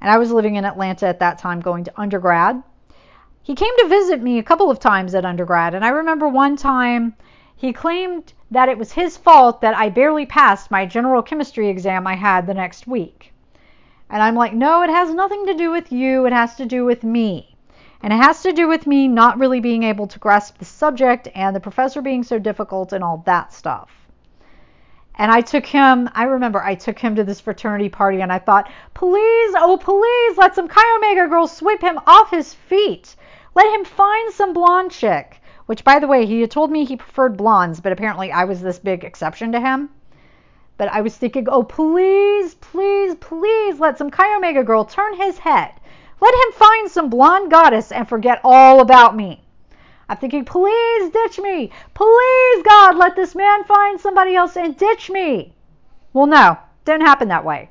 And 0.00 0.10
I 0.10 0.16
was 0.16 0.32
living 0.32 0.54
in 0.54 0.64
Atlanta 0.64 1.08
at 1.08 1.18
that 1.20 1.36
time 1.36 1.60
going 1.60 1.84
to 1.84 2.00
undergrad. 2.00 2.62
He 3.42 3.54
came 3.54 3.76
to 3.80 3.88
visit 3.88 4.22
me 4.22 4.38
a 4.38 4.42
couple 4.42 4.70
of 4.70 4.80
times 4.80 5.14
at 5.14 5.26
undergrad. 5.26 5.74
And 5.74 5.84
I 5.84 5.90
remember 5.90 6.26
one 6.26 6.56
time 6.56 7.14
he 7.54 7.74
claimed 7.74 8.32
that 8.50 8.70
it 8.70 8.78
was 8.78 8.92
his 8.92 9.18
fault 9.18 9.60
that 9.60 9.76
I 9.76 9.90
barely 9.90 10.24
passed 10.24 10.70
my 10.70 10.86
general 10.86 11.20
chemistry 11.22 11.68
exam 11.68 12.06
I 12.06 12.14
had 12.14 12.46
the 12.46 12.54
next 12.54 12.86
week. 12.86 13.34
And 14.08 14.22
I'm 14.22 14.36
like, 14.36 14.54
no, 14.54 14.80
it 14.80 14.88
has 14.88 15.12
nothing 15.12 15.44
to 15.44 15.54
do 15.54 15.70
with 15.70 15.92
you. 15.92 16.24
It 16.24 16.32
has 16.32 16.56
to 16.56 16.64
do 16.64 16.86
with 16.86 17.04
me. 17.04 17.49
And 18.02 18.12
it 18.12 18.16
has 18.16 18.42
to 18.42 18.52
do 18.52 18.66
with 18.66 18.86
me 18.86 19.08
not 19.08 19.38
really 19.38 19.60
being 19.60 19.82
able 19.82 20.06
to 20.06 20.18
grasp 20.18 20.58
the 20.58 20.64
subject 20.64 21.28
and 21.34 21.54
the 21.54 21.60
professor 21.60 22.00
being 22.00 22.22
so 22.22 22.38
difficult 22.38 22.92
and 22.92 23.04
all 23.04 23.22
that 23.26 23.52
stuff. 23.52 23.90
And 25.16 25.30
I 25.30 25.42
took 25.42 25.66
him, 25.66 26.08
I 26.14 26.24
remember 26.24 26.62
I 26.62 26.74
took 26.74 26.98
him 26.98 27.14
to 27.16 27.24
this 27.24 27.40
fraternity 27.40 27.90
party 27.90 28.22
and 28.22 28.32
I 28.32 28.38
thought, 28.38 28.70
please, 28.94 29.54
oh, 29.56 29.76
please, 29.76 30.38
let 30.38 30.54
some 30.54 30.66
Chi 30.66 30.96
Omega 30.96 31.28
girls 31.28 31.54
sweep 31.54 31.82
him 31.82 31.98
off 32.06 32.30
his 32.30 32.54
feet. 32.54 33.16
Let 33.54 33.74
him 33.74 33.84
find 33.84 34.32
some 34.32 34.54
blonde 34.54 34.92
chick. 34.92 35.36
Which, 35.66 35.84
by 35.84 35.98
the 35.98 36.06
way, 36.06 36.24
he 36.24 36.40
had 36.40 36.50
told 36.50 36.70
me 36.70 36.84
he 36.84 36.96
preferred 36.96 37.36
blondes, 37.36 37.80
but 37.80 37.92
apparently 37.92 38.32
I 38.32 38.44
was 38.44 38.62
this 38.62 38.78
big 38.78 39.04
exception 39.04 39.52
to 39.52 39.60
him. 39.60 39.90
But 40.78 40.88
I 40.88 41.02
was 41.02 41.16
thinking, 41.16 41.46
oh, 41.50 41.64
please, 41.64 42.54
please, 42.54 43.14
please 43.16 43.78
let 43.78 43.98
some 43.98 44.10
Chi 44.10 44.34
Omega 44.36 44.64
girl 44.64 44.86
turn 44.86 45.14
his 45.14 45.38
head. 45.38 45.72
Let 46.20 46.34
him 46.34 46.52
find 46.52 46.90
some 46.90 47.08
blonde 47.10 47.50
goddess 47.50 47.92
and 47.92 48.08
forget 48.08 48.40
all 48.44 48.80
about 48.80 49.16
me. 49.16 49.42
I'm 50.08 50.16
thinking, 50.16 50.44
please 50.44 51.10
ditch 51.10 51.38
me. 51.38 51.70
Please, 51.94 52.62
God, 52.62 52.96
let 52.96 53.16
this 53.16 53.34
man 53.34 53.64
find 53.64 54.00
somebody 54.00 54.34
else 54.34 54.56
and 54.56 54.76
ditch 54.76 55.08
me. 55.10 55.54
Well, 56.12 56.26
no, 56.26 56.58
didn't 56.84 57.06
happen 57.06 57.28
that 57.28 57.44
way. 57.44 57.70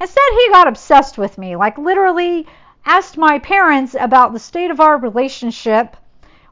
Instead, 0.00 0.32
he 0.32 0.50
got 0.50 0.66
obsessed 0.66 1.16
with 1.16 1.38
me, 1.38 1.54
like 1.54 1.78
literally 1.78 2.46
asked 2.84 3.16
my 3.16 3.38
parents 3.38 3.94
about 3.98 4.32
the 4.32 4.40
state 4.40 4.72
of 4.72 4.80
our 4.80 4.98
relationship, 4.98 5.96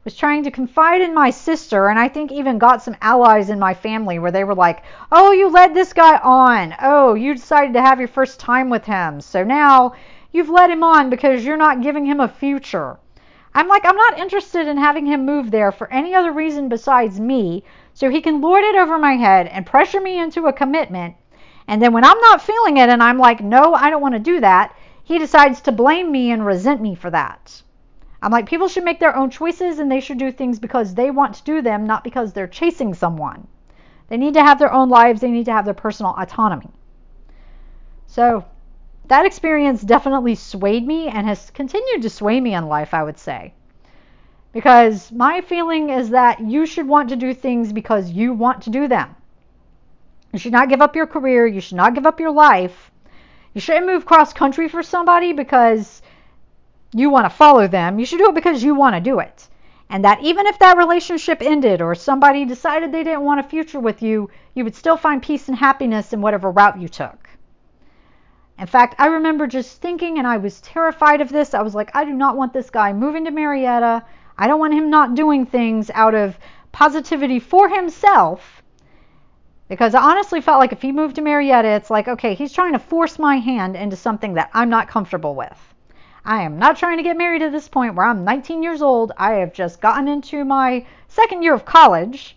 was 0.05 0.17
trying 0.17 0.45
to 0.45 0.51
confide 0.51 1.01
in 1.01 1.15
my 1.15 1.31
sister, 1.31 1.89
and 1.89 1.99
I 1.99 2.09
think 2.09 2.33
even 2.33 2.59
got 2.59 2.83
some 2.83 2.97
allies 3.01 3.51
in 3.51 3.59
my 3.59 3.75
family 3.75 4.19
where 4.19 4.33
they 4.33 4.45
were 4.45 4.55
like, 4.55 4.83
oh, 5.13 5.33
you 5.33 5.49
led 5.51 5.75
this 5.75 5.93
guy 5.93 6.19
on. 6.19 6.75
Oh, 6.81 7.15
you 7.15 7.35
decided 7.35 7.75
to 7.75 7.83
have 7.83 7.99
your 7.99 8.09
first 8.09 8.41
time 8.41 8.71
with 8.71 8.85
him. 8.85 9.21
So 9.21 9.45
now 9.45 9.95
You've 10.33 10.49
led 10.49 10.71
him 10.71 10.85
on 10.85 11.11
because 11.11 11.45
you're 11.45 11.57
not 11.57 11.83
giving 11.83 12.07
him 12.07 12.21
a 12.21 12.29
future. 12.29 12.99
I'm 13.53 13.67
like, 13.67 13.85
I'm 13.85 13.97
not 13.97 14.19
interested 14.19 14.69
in 14.69 14.77
having 14.77 15.07
him 15.07 15.27
move 15.27 15.51
there 15.51 15.73
for 15.73 15.93
any 15.93 16.15
other 16.15 16.31
reason 16.31 16.69
besides 16.69 17.19
me, 17.19 17.65
so 17.95 18.09
he 18.09 18.21
can 18.21 18.41
lord 18.41 18.63
it 18.63 18.77
over 18.77 18.97
my 18.97 19.15
head 19.15 19.49
and 19.49 19.67
pressure 19.67 20.01
me 20.01 20.21
into 20.21 20.47
a 20.47 20.53
commitment. 20.53 21.17
And 21.67 21.83
then 21.83 21.93
when 21.93 22.05
I'm 22.05 22.21
not 22.21 22.43
feeling 22.43 22.77
it 22.77 22.89
and 22.89 23.03
I'm 23.03 23.19
like, 23.19 23.41
no, 23.41 23.75
I 23.75 23.91
don't 23.91 24.03
want 24.03 24.15
to 24.15 24.21
do 24.21 24.39
that, 24.39 24.77
he 25.03 25.19
decides 25.19 25.61
to 25.63 25.73
blame 25.73 26.13
me 26.13 26.31
and 26.31 26.47
resent 26.47 26.81
me 26.81 26.95
for 26.95 27.11
that. 27.11 27.61
I'm 28.23 28.33
like, 28.33 28.49
people 28.49 28.69
should 28.69 28.85
make 28.85 29.01
their 29.01 29.17
own 29.17 29.31
choices 29.31 29.79
and 29.79 29.91
they 29.91 30.01
should 30.01 30.19
do 30.19 30.31
things 30.31 30.59
because 30.59 30.95
they 30.95 31.11
want 31.11 31.35
to 31.37 31.45
do 31.45 31.63
them, 31.63 31.87
not 31.87 32.05
because 32.05 32.33
they're 32.33 32.47
chasing 32.47 32.93
someone. 32.93 33.47
They 34.09 34.17
need 34.17 34.35
to 34.35 34.43
have 34.43 34.59
their 34.59 34.73
own 34.73 34.89
lives, 34.89 35.21
they 35.21 35.31
need 35.31 35.47
to 35.47 35.53
have 35.53 35.65
their 35.65 35.75
personal 35.75 36.15
autonomy. 36.19 36.71
So, 38.07 38.45
that 39.07 39.25
experience 39.25 39.83
definitely 39.83 40.35
swayed 40.35 40.87
me 40.87 41.09
and 41.09 41.27
has 41.27 41.51
continued 41.51 42.03
to 42.03 42.11
sway 42.11 42.41
me 42.41 42.55
in 42.55 42.67
life, 42.67 42.93
I 42.93 43.03
would 43.03 43.19
say. 43.19 43.55
Because 44.53 45.13
my 45.13 45.41
feeling 45.41 45.91
is 45.91 46.11
that 46.11 46.41
you 46.41 46.67
should 46.67 46.89
want 46.89 47.09
to 47.11 47.17
do 47.17 47.33
things 47.33 47.73
because 47.73 48.11
you 48.11 48.33
want 48.33 48.63
to 48.65 48.71
do 48.71 48.89
them. 48.89 49.15
You 50.33 50.39
should 50.39 50.53
not 50.53 50.69
give 50.69 50.81
up 50.81 50.97
your 50.97 51.07
career. 51.07 51.47
You 51.47 51.61
should 51.61 51.77
not 51.77 51.95
give 51.95 52.07
up 52.07 52.21
your 52.21 52.33
life. 52.33 52.91
You 53.55 53.61
shouldn't 53.61 53.87
move 53.87 54.07
cross 54.07 54.33
country 54.33 54.69
for 54.69 54.83
somebody 54.83 55.33
because 55.33 56.00
you 56.93 57.11
want 57.11 57.25
to 57.27 57.37
follow 57.37 57.69
them. 57.69 57.99
You 57.99 58.05
should 58.05 58.19
do 58.19 58.29
it 58.29 58.35
because 58.35 58.63
you 58.63 58.75
want 58.75 58.97
to 58.97 59.01
do 59.01 59.21
it. 59.21 59.49
And 59.89 60.05
that 60.05 60.23
even 60.23 60.47
if 60.47 60.59
that 60.61 60.77
relationship 60.77 61.43
ended 61.43 61.83
or 61.83 61.95
somebody 61.95 62.45
decided 62.45 62.93
they 62.93 63.03
didn't 63.03 63.25
want 63.25 63.41
a 63.41 63.45
future 63.45 63.81
with 63.81 64.03
you, 64.03 64.31
you 64.55 64.65
would 64.65 64.77
still 64.77 64.97
find 64.97 65.23
peace 65.23 65.49
and 65.49 65.57
happiness 65.57 66.13
in 66.13 66.21
whatever 66.21 66.51
route 66.51 66.81
you 66.81 66.89
took. 66.89 67.29
In 68.59 68.67
fact, 68.67 68.95
I 68.99 69.07
remember 69.07 69.47
just 69.47 69.81
thinking, 69.81 70.19
and 70.19 70.27
I 70.27 70.37
was 70.37 70.61
terrified 70.61 71.21
of 71.21 71.31
this. 71.31 71.55
I 71.55 71.63
was 71.63 71.75
like, 71.75 71.91
I 71.97 72.05
do 72.05 72.13
not 72.13 72.37
want 72.37 72.53
this 72.53 72.71
guy 72.71 72.93
moving 72.93 73.25
to 73.25 73.31
Marietta. 73.31 74.05
I 74.37 74.47
don't 74.47 74.61
want 74.61 74.75
him 74.75 74.91
not 74.91 75.15
doing 75.15 75.47
things 75.47 75.91
out 75.95 76.15
of 76.15 76.39
positivity 76.71 77.41
for 77.41 77.69
himself. 77.69 78.63
Because 79.69 79.95
I 79.95 80.03
honestly 80.03 80.41
felt 80.41 80.61
like 80.61 80.73
if 80.73 80.83
he 80.83 80.93
moved 80.93 81.17
to 81.17 81.23
Marietta, 81.23 81.69
it's 81.69 81.91
like, 81.91 82.07
okay, 82.07 82.35
he's 82.35 82.53
trying 82.53 82.75
to 82.75 82.79
force 82.79 83.19
my 83.19 83.37
hand 83.37 83.77
into 83.77 83.97
something 83.97 84.35
that 84.35 84.51
I'm 84.53 84.69
not 84.69 84.89
comfortable 84.89 85.35
with. 85.35 85.70
I 86.25 86.43
am 86.43 86.59
not 86.59 86.77
trying 86.77 86.99
to 86.99 87.03
get 87.03 87.17
married 87.17 87.43
at 87.43 87.53
this 87.53 87.69
point 87.69 87.95
where 87.95 88.07
I'm 88.07 88.25
19 88.25 88.63
years 88.63 88.83
old. 88.83 89.13
I 89.17 89.35
have 89.35 89.55
just 89.55 89.81
gotten 89.81 90.07
into 90.07 90.45
my 90.45 90.85
second 91.09 91.43
year 91.43 91.55
of 91.55 91.65
college, 91.65 92.37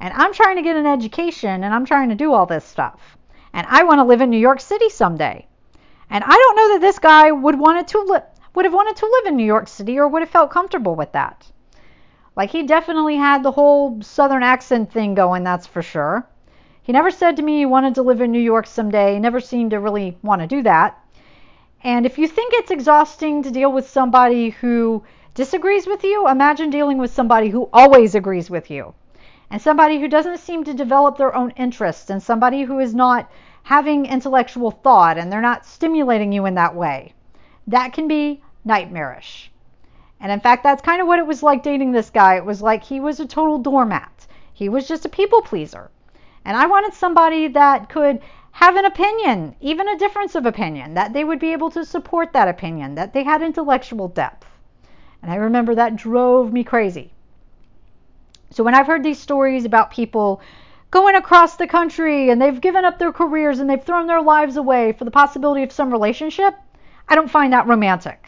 and 0.00 0.14
I'm 0.14 0.32
trying 0.32 0.56
to 0.56 0.62
get 0.62 0.76
an 0.76 0.86
education, 0.86 1.62
and 1.62 1.74
I'm 1.74 1.84
trying 1.84 2.08
to 2.08 2.14
do 2.14 2.32
all 2.32 2.46
this 2.46 2.64
stuff. 2.64 3.18
And 3.52 3.66
I 3.68 3.84
want 3.84 3.98
to 3.98 4.04
live 4.04 4.20
in 4.20 4.30
New 4.30 4.38
York 4.38 4.60
City 4.60 4.88
someday. 4.88 5.46
And 6.10 6.24
I 6.24 6.30
don't 6.30 6.56
know 6.56 6.72
that 6.74 6.80
this 6.80 6.98
guy 6.98 7.30
would 7.30 7.58
wanted 7.58 7.88
to 7.88 8.00
li- 8.00 8.20
would 8.54 8.64
have 8.64 8.74
wanted 8.74 8.96
to 8.96 9.06
live 9.06 9.26
in 9.26 9.36
New 9.36 9.44
York 9.44 9.68
City 9.68 9.98
or 9.98 10.08
would 10.08 10.22
have 10.22 10.30
felt 10.30 10.50
comfortable 10.50 10.94
with 10.94 11.12
that. 11.12 11.50
Like 12.34 12.50
he 12.50 12.62
definitely 12.62 13.16
had 13.16 13.42
the 13.42 13.50
whole 13.50 14.00
southern 14.00 14.42
accent 14.42 14.90
thing 14.90 15.14
going, 15.14 15.44
that's 15.44 15.66
for 15.66 15.82
sure. 15.82 16.26
He 16.82 16.92
never 16.92 17.10
said 17.10 17.36
to 17.36 17.42
me 17.42 17.58
he 17.58 17.66
wanted 17.66 17.94
to 17.96 18.02
live 18.02 18.22
in 18.22 18.32
New 18.32 18.40
York 18.40 18.66
someday. 18.66 19.14
He 19.14 19.20
never 19.20 19.40
seemed 19.40 19.72
to 19.72 19.80
really 19.80 20.16
want 20.22 20.40
to 20.40 20.46
do 20.46 20.62
that. 20.62 20.98
And 21.82 22.06
if 22.06 22.18
you 22.18 22.26
think 22.28 22.52
it's 22.54 22.70
exhausting 22.70 23.42
to 23.42 23.50
deal 23.50 23.72
with 23.72 23.88
somebody 23.88 24.50
who 24.50 25.04
disagrees 25.34 25.86
with 25.86 26.02
you, 26.04 26.28
imagine 26.28 26.70
dealing 26.70 26.98
with 26.98 27.12
somebody 27.12 27.48
who 27.50 27.68
always 27.72 28.14
agrees 28.14 28.50
with 28.50 28.70
you. 28.70 28.94
and 29.50 29.60
somebody 29.62 29.98
who 29.98 30.08
doesn't 30.08 30.38
seem 30.38 30.64
to 30.64 30.74
develop 30.74 31.16
their 31.16 31.34
own 31.34 31.50
interests 31.52 32.10
and 32.10 32.22
somebody 32.22 32.62
who 32.62 32.78
is 32.78 32.94
not 32.94 33.30
having 33.62 34.06
intellectual 34.06 34.70
thought 34.70 35.18
and 35.18 35.32
they're 35.32 35.40
not 35.40 35.64
stimulating 35.66 36.32
you 36.32 36.46
in 36.46 36.54
that 36.54 36.74
way. 36.74 37.14
That 37.66 37.92
can 37.92 38.08
be 38.08 38.42
nightmarish. 38.64 39.50
And 40.20 40.32
in 40.32 40.40
fact, 40.40 40.62
that's 40.64 40.82
kind 40.82 41.00
of 41.00 41.06
what 41.06 41.18
it 41.18 41.26
was 41.26 41.42
like 41.42 41.62
dating 41.62 41.92
this 41.92 42.10
guy. 42.10 42.36
It 42.36 42.44
was 42.44 42.60
like 42.60 42.82
he 42.82 43.00
was 43.00 43.20
a 43.20 43.26
total 43.26 43.58
doormat. 43.58 44.26
He 44.52 44.68
was 44.68 44.88
just 44.88 45.04
a 45.04 45.08
people 45.08 45.42
pleaser. 45.42 45.90
And 46.44 46.56
I 46.56 46.66
wanted 46.66 46.94
somebody 46.94 47.48
that 47.48 47.88
could 47.88 48.20
have 48.52 48.76
an 48.76 48.84
opinion, 48.84 49.54
even 49.60 49.88
a 49.88 49.98
difference 49.98 50.34
of 50.34 50.46
opinion, 50.46 50.94
that 50.94 51.12
they 51.12 51.24
would 51.24 51.38
be 51.38 51.52
able 51.52 51.70
to 51.70 51.84
support 51.84 52.32
that 52.32 52.48
opinion, 52.48 52.94
that 52.96 53.12
they 53.12 53.22
had 53.22 53.42
intellectual 53.42 54.08
depth. 54.08 54.46
And 55.22 55.30
I 55.30 55.36
remember 55.36 55.74
that 55.74 55.96
drove 55.96 56.52
me 56.52 56.64
crazy. 56.64 57.12
So 58.50 58.64
when 58.64 58.74
I've 58.74 58.86
heard 58.86 59.02
these 59.02 59.18
stories 59.18 59.64
about 59.64 59.90
people 59.90 60.40
going 60.90 61.14
across 61.14 61.56
the 61.56 61.66
country 61.66 62.30
and 62.30 62.40
they've 62.40 62.60
given 62.60 62.84
up 62.84 62.98
their 62.98 63.12
careers 63.12 63.58
and 63.58 63.68
they've 63.68 63.82
thrown 63.84 64.06
their 64.06 64.22
lives 64.22 64.56
away 64.56 64.92
for 64.92 65.04
the 65.04 65.10
possibility 65.10 65.62
of 65.62 65.72
some 65.72 65.90
relationship, 65.90 66.54
I 67.08 67.14
don't 67.14 67.30
find 67.30 67.52
that 67.52 67.66
romantic. 67.66 68.26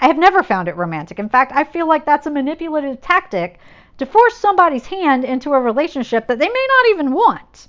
I 0.00 0.06
have 0.06 0.18
never 0.18 0.42
found 0.42 0.68
it 0.68 0.76
romantic. 0.76 1.18
In 1.18 1.28
fact, 1.28 1.52
I 1.54 1.64
feel 1.64 1.88
like 1.88 2.04
that's 2.04 2.26
a 2.26 2.30
manipulative 2.30 3.00
tactic 3.00 3.58
to 3.98 4.06
force 4.06 4.36
somebody's 4.36 4.86
hand 4.86 5.24
into 5.24 5.52
a 5.52 5.60
relationship 5.60 6.26
that 6.26 6.38
they 6.38 6.48
may 6.48 6.66
not 6.68 6.90
even 6.90 7.14
want, 7.14 7.68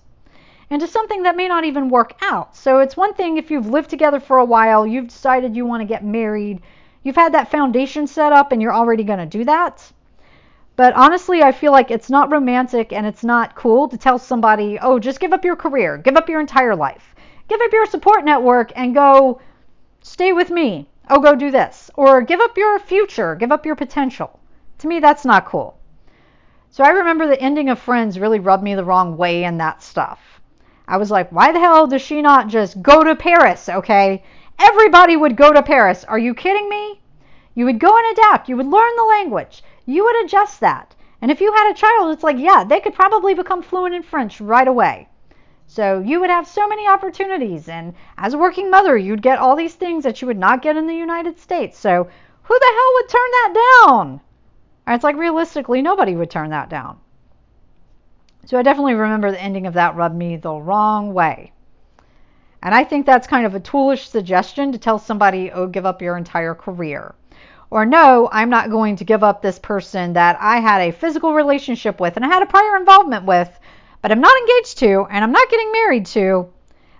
into 0.69 0.88
something 0.88 1.24
that 1.24 1.36
may 1.36 1.48
not 1.48 1.65
even 1.65 1.89
work 1.89 2.13
out. 2.22 2.55
So 2.55 2.79
it's 2.79 2.98
one 2.98 3.13
thing 3.13 3.38
if 3.38 3.51
you've 3.51 3.69
lived 3.69 3.89
together 3.89 4.19
for 4.19 4.38
a 4.38 4.45
while, 4.45 4.86
you've 4.86 5.07
decided 5.07 5.55
you 5.55 5.65
want 5.65 5.81
to 5.81 5.88
get 5.88 6.03
married, 6.03 6.62
you've 7.03 7.15
had 7.15 7.34
that 7.34 7.51
foundation 7.51 8.07
set 8.07 8.31
up, 8.31 8.51
and 8.51 8.62
you're 8.62 8.74
already 8.74 9.03
going 9.03 9.19
to 9.19 9.25
do 9.25 9.43
that. 9.45 9.84
But 10.75 10.93
honestly, 10.95 11.41
I 11.41 11.53
feel 11.53 11.72
like 11.72 11.89
it's 11.89 12.10
not 12.10 12.31
romantic 12.31 12.91
and 12.91 13.05
it's 13.05 13.24
not 13.24 13.55
cool 13.55 13.88
to 13.88 13.98
tell 13.98 14.19
somebody, 14.19 14.77
oh, 14.81 15.00
just 15.00 15.22
give 15.22 15.31
up 15.31 15.45
your 15.45 15.55
career, 15.55 15.98
give 15.98 16.17
up 16.17 16.27
your 16.27 16.41
entire 16.41 16.75
life, 16.75 17.15
give 17.48 17.62
up 17.62 17.72
your 17.72 17.86
support 17.86 18.25
network, 18.25 18.74
and 18.75 18.93
go 18.93 19.39
stay 20.01 20.34
with 20.34 20.50
me. 20.50 20.89
Oh, 21.10 21.19
go 21.19 21.36
do 21.36 21.50
this. 21.50 21.89
Or 21.95 22.22
give 22.22 22.41
up 22.41 22.57
your 22.57 22.79
future, 22.79 23.36
give 23.36 23.53
up 23.53 23.65
your 23.65 23.75
potential. 23.75 24.39
To 24.79 24.88
me, 24.88 25.00
that's 25.00 25.24
not 25.24 25.45
cool. 25.45 25.77
So 26.72 26.84
I 26.84 26.89
remember 26.89 27.25
the 27.25 27.39
ending 27.39 27.69
of 27.69 27.79
Friends 27.79 28.19
really 28.19 28.39
rubbed 28.41 28.63
me 28.63 28.75
the 28.75 28.84
wrong 28.84 29.15
way 29.15 29.45
in 29.45 29.60
that 29.60 29.81
stuff. 29.81 30.34
I 30.87 30.97
was 30.97 31.09
like, 31.09 31.31
why 31.31 31.51
the 31.51 31.59
hell 31.59 31.87
does 31.87 32.01
she 32.01 32.21
not 32.21 32.47
just 32.47 32.81
go 32.81 33.03
to 33.03 33.15
Paris, 33.15 33.69
okay? 33.69 34.23
Everybody 34.59 35.17
would 35.17 35.35
go 35.35 35.51
to 35.51 35.63
Paris. 35.63 36.03
Are 36.03 36.19
you 36.19 36.33
kidding 36.33 36.69
me? 36.69 37.01
You 37.55 37.65
would 37.65 37.79
go 37.79 37.97
and 37.97 38.05
adapt. 38.11 38.49
You 38.49 38.57
would 38.57 38.67
learn 38.67 38.95
the 38.95 39.03
language. 39.03 39.63
You 39.85 40.03
would 40.03 40.25
adjust 40.25 40.59
that. 40.59 40.95
And 41.21 41.31
if 41.31 41.41
you 41.41 41.51
had 41.53 41.71
a 41.71 41.73
child, 41.73 42.13
it's 42.13 42.23
like, 42.23 42.37
yeah, 42.37 42.63
they 42.63 42.79
could 42.79 42.93
probably 42.93 43.33
become 43.33 43.61
fluent 43.61 43.95
in 43.95 44.03
French 44.03 44.39
right 44.39 44.67
away. 44.67 45.07
So 45.67 45.99
you 45.99 46.19
would 46.19 46.29
have 46.29 46.47
so 46.47 46.67
many 46.67 46.87
opportunities. 46.87 47.67
And 47.67 47.95
as 48.17 48.33
a 48.33 48.37
working 48.37 48.69
mother, 48.69 48.95
you'd 48.95 49.21
get 49.21 49.39
all 49.39 49.55
these 49.55 49.75
things 49.75 50.03
that 50.03 50.21
you 50.21 50.27
would 50.27 50.37
not 50.37 50.61
get 50.61 50.77
in 50.77 50.85
the 50.85 50.93
United 50.93 51.39
States. 51.39 51.79
So 51.79 52.03
who 52.43 52.59
the 52.59 52.73
hell 52.73 52.91
would 52.93 53.09
turn 53.09 53.31
that 53.31 53.81
down? 53.87 54.21
And 54.85 54.95
It's 54.95 55.03
like 55.03 55.15
realistically, 55.15 55.81
nobody 55.81 56.15
would 56.15 56.29
turn 56.29 56.51
that 56.51 56.69
down. 56.69 56.99
So 58.45 58.59
I 58.59 58.61
definitely 58.61 58.93
remember 58.93 59.31
the 59.31 59.41
ending 59.41 59.65
of 59.65 59.73
that 59.73 59.95
rubbed 59.95 60.15
me 60.15 60.37
the 60.37 60.53
wrong 60.53 61.15
way. 61.15 61.51
And 62.61 62.75
I 62.75 62.83
think 62.83 63.05
that's 63.05 63.25
kind 63.25 63.43
of 63.45 63.55
a 63.55 63.59
toolish 63.59 64.07
suggestion 64.07 64.71
to 64.71 64.77
tell 64.77 64.99
somebody, 64.99 65.51
oh, 65.51 65.65
give 65.65 65.85
up 65.85 65.99
your 65.99 66.15
entire 66.15 66.53
career. 66.53 67.15
Or 67.71 67.87
no, 67.87 68.29
I'm 68.31 68.51
not 68.51 68.69
going 68.69 68.97
to 68.97 69.03
give 69.03 69.23
up 69.23 69.41
this 69.41 69.57
person 69.57 70.13
that 70.13 70.37
I 70.39 70.59
had 70.59 70.81
a 70.81 70.91
physical 70.91 71.33
relationship 71.33 71.99
with 71.99 72.17
and 72.17 72.23
I 72.23 72.27
had 72.27 72.43
a 72.43 72.45
prior 72.45 72.77
involvement 72.77 73.25
with, 73.25 73.49
but 74.03 74.11
I'm 74.11 74.21
not 74.21 74.37
engaged 74.37 74.77
to 74.77 75.07
and 75.09 75.23
I'm 75.23 75.31
not 75.31 75.49
getting 75.49 75.71
married 75.71 76.05
to. 76.07 76.47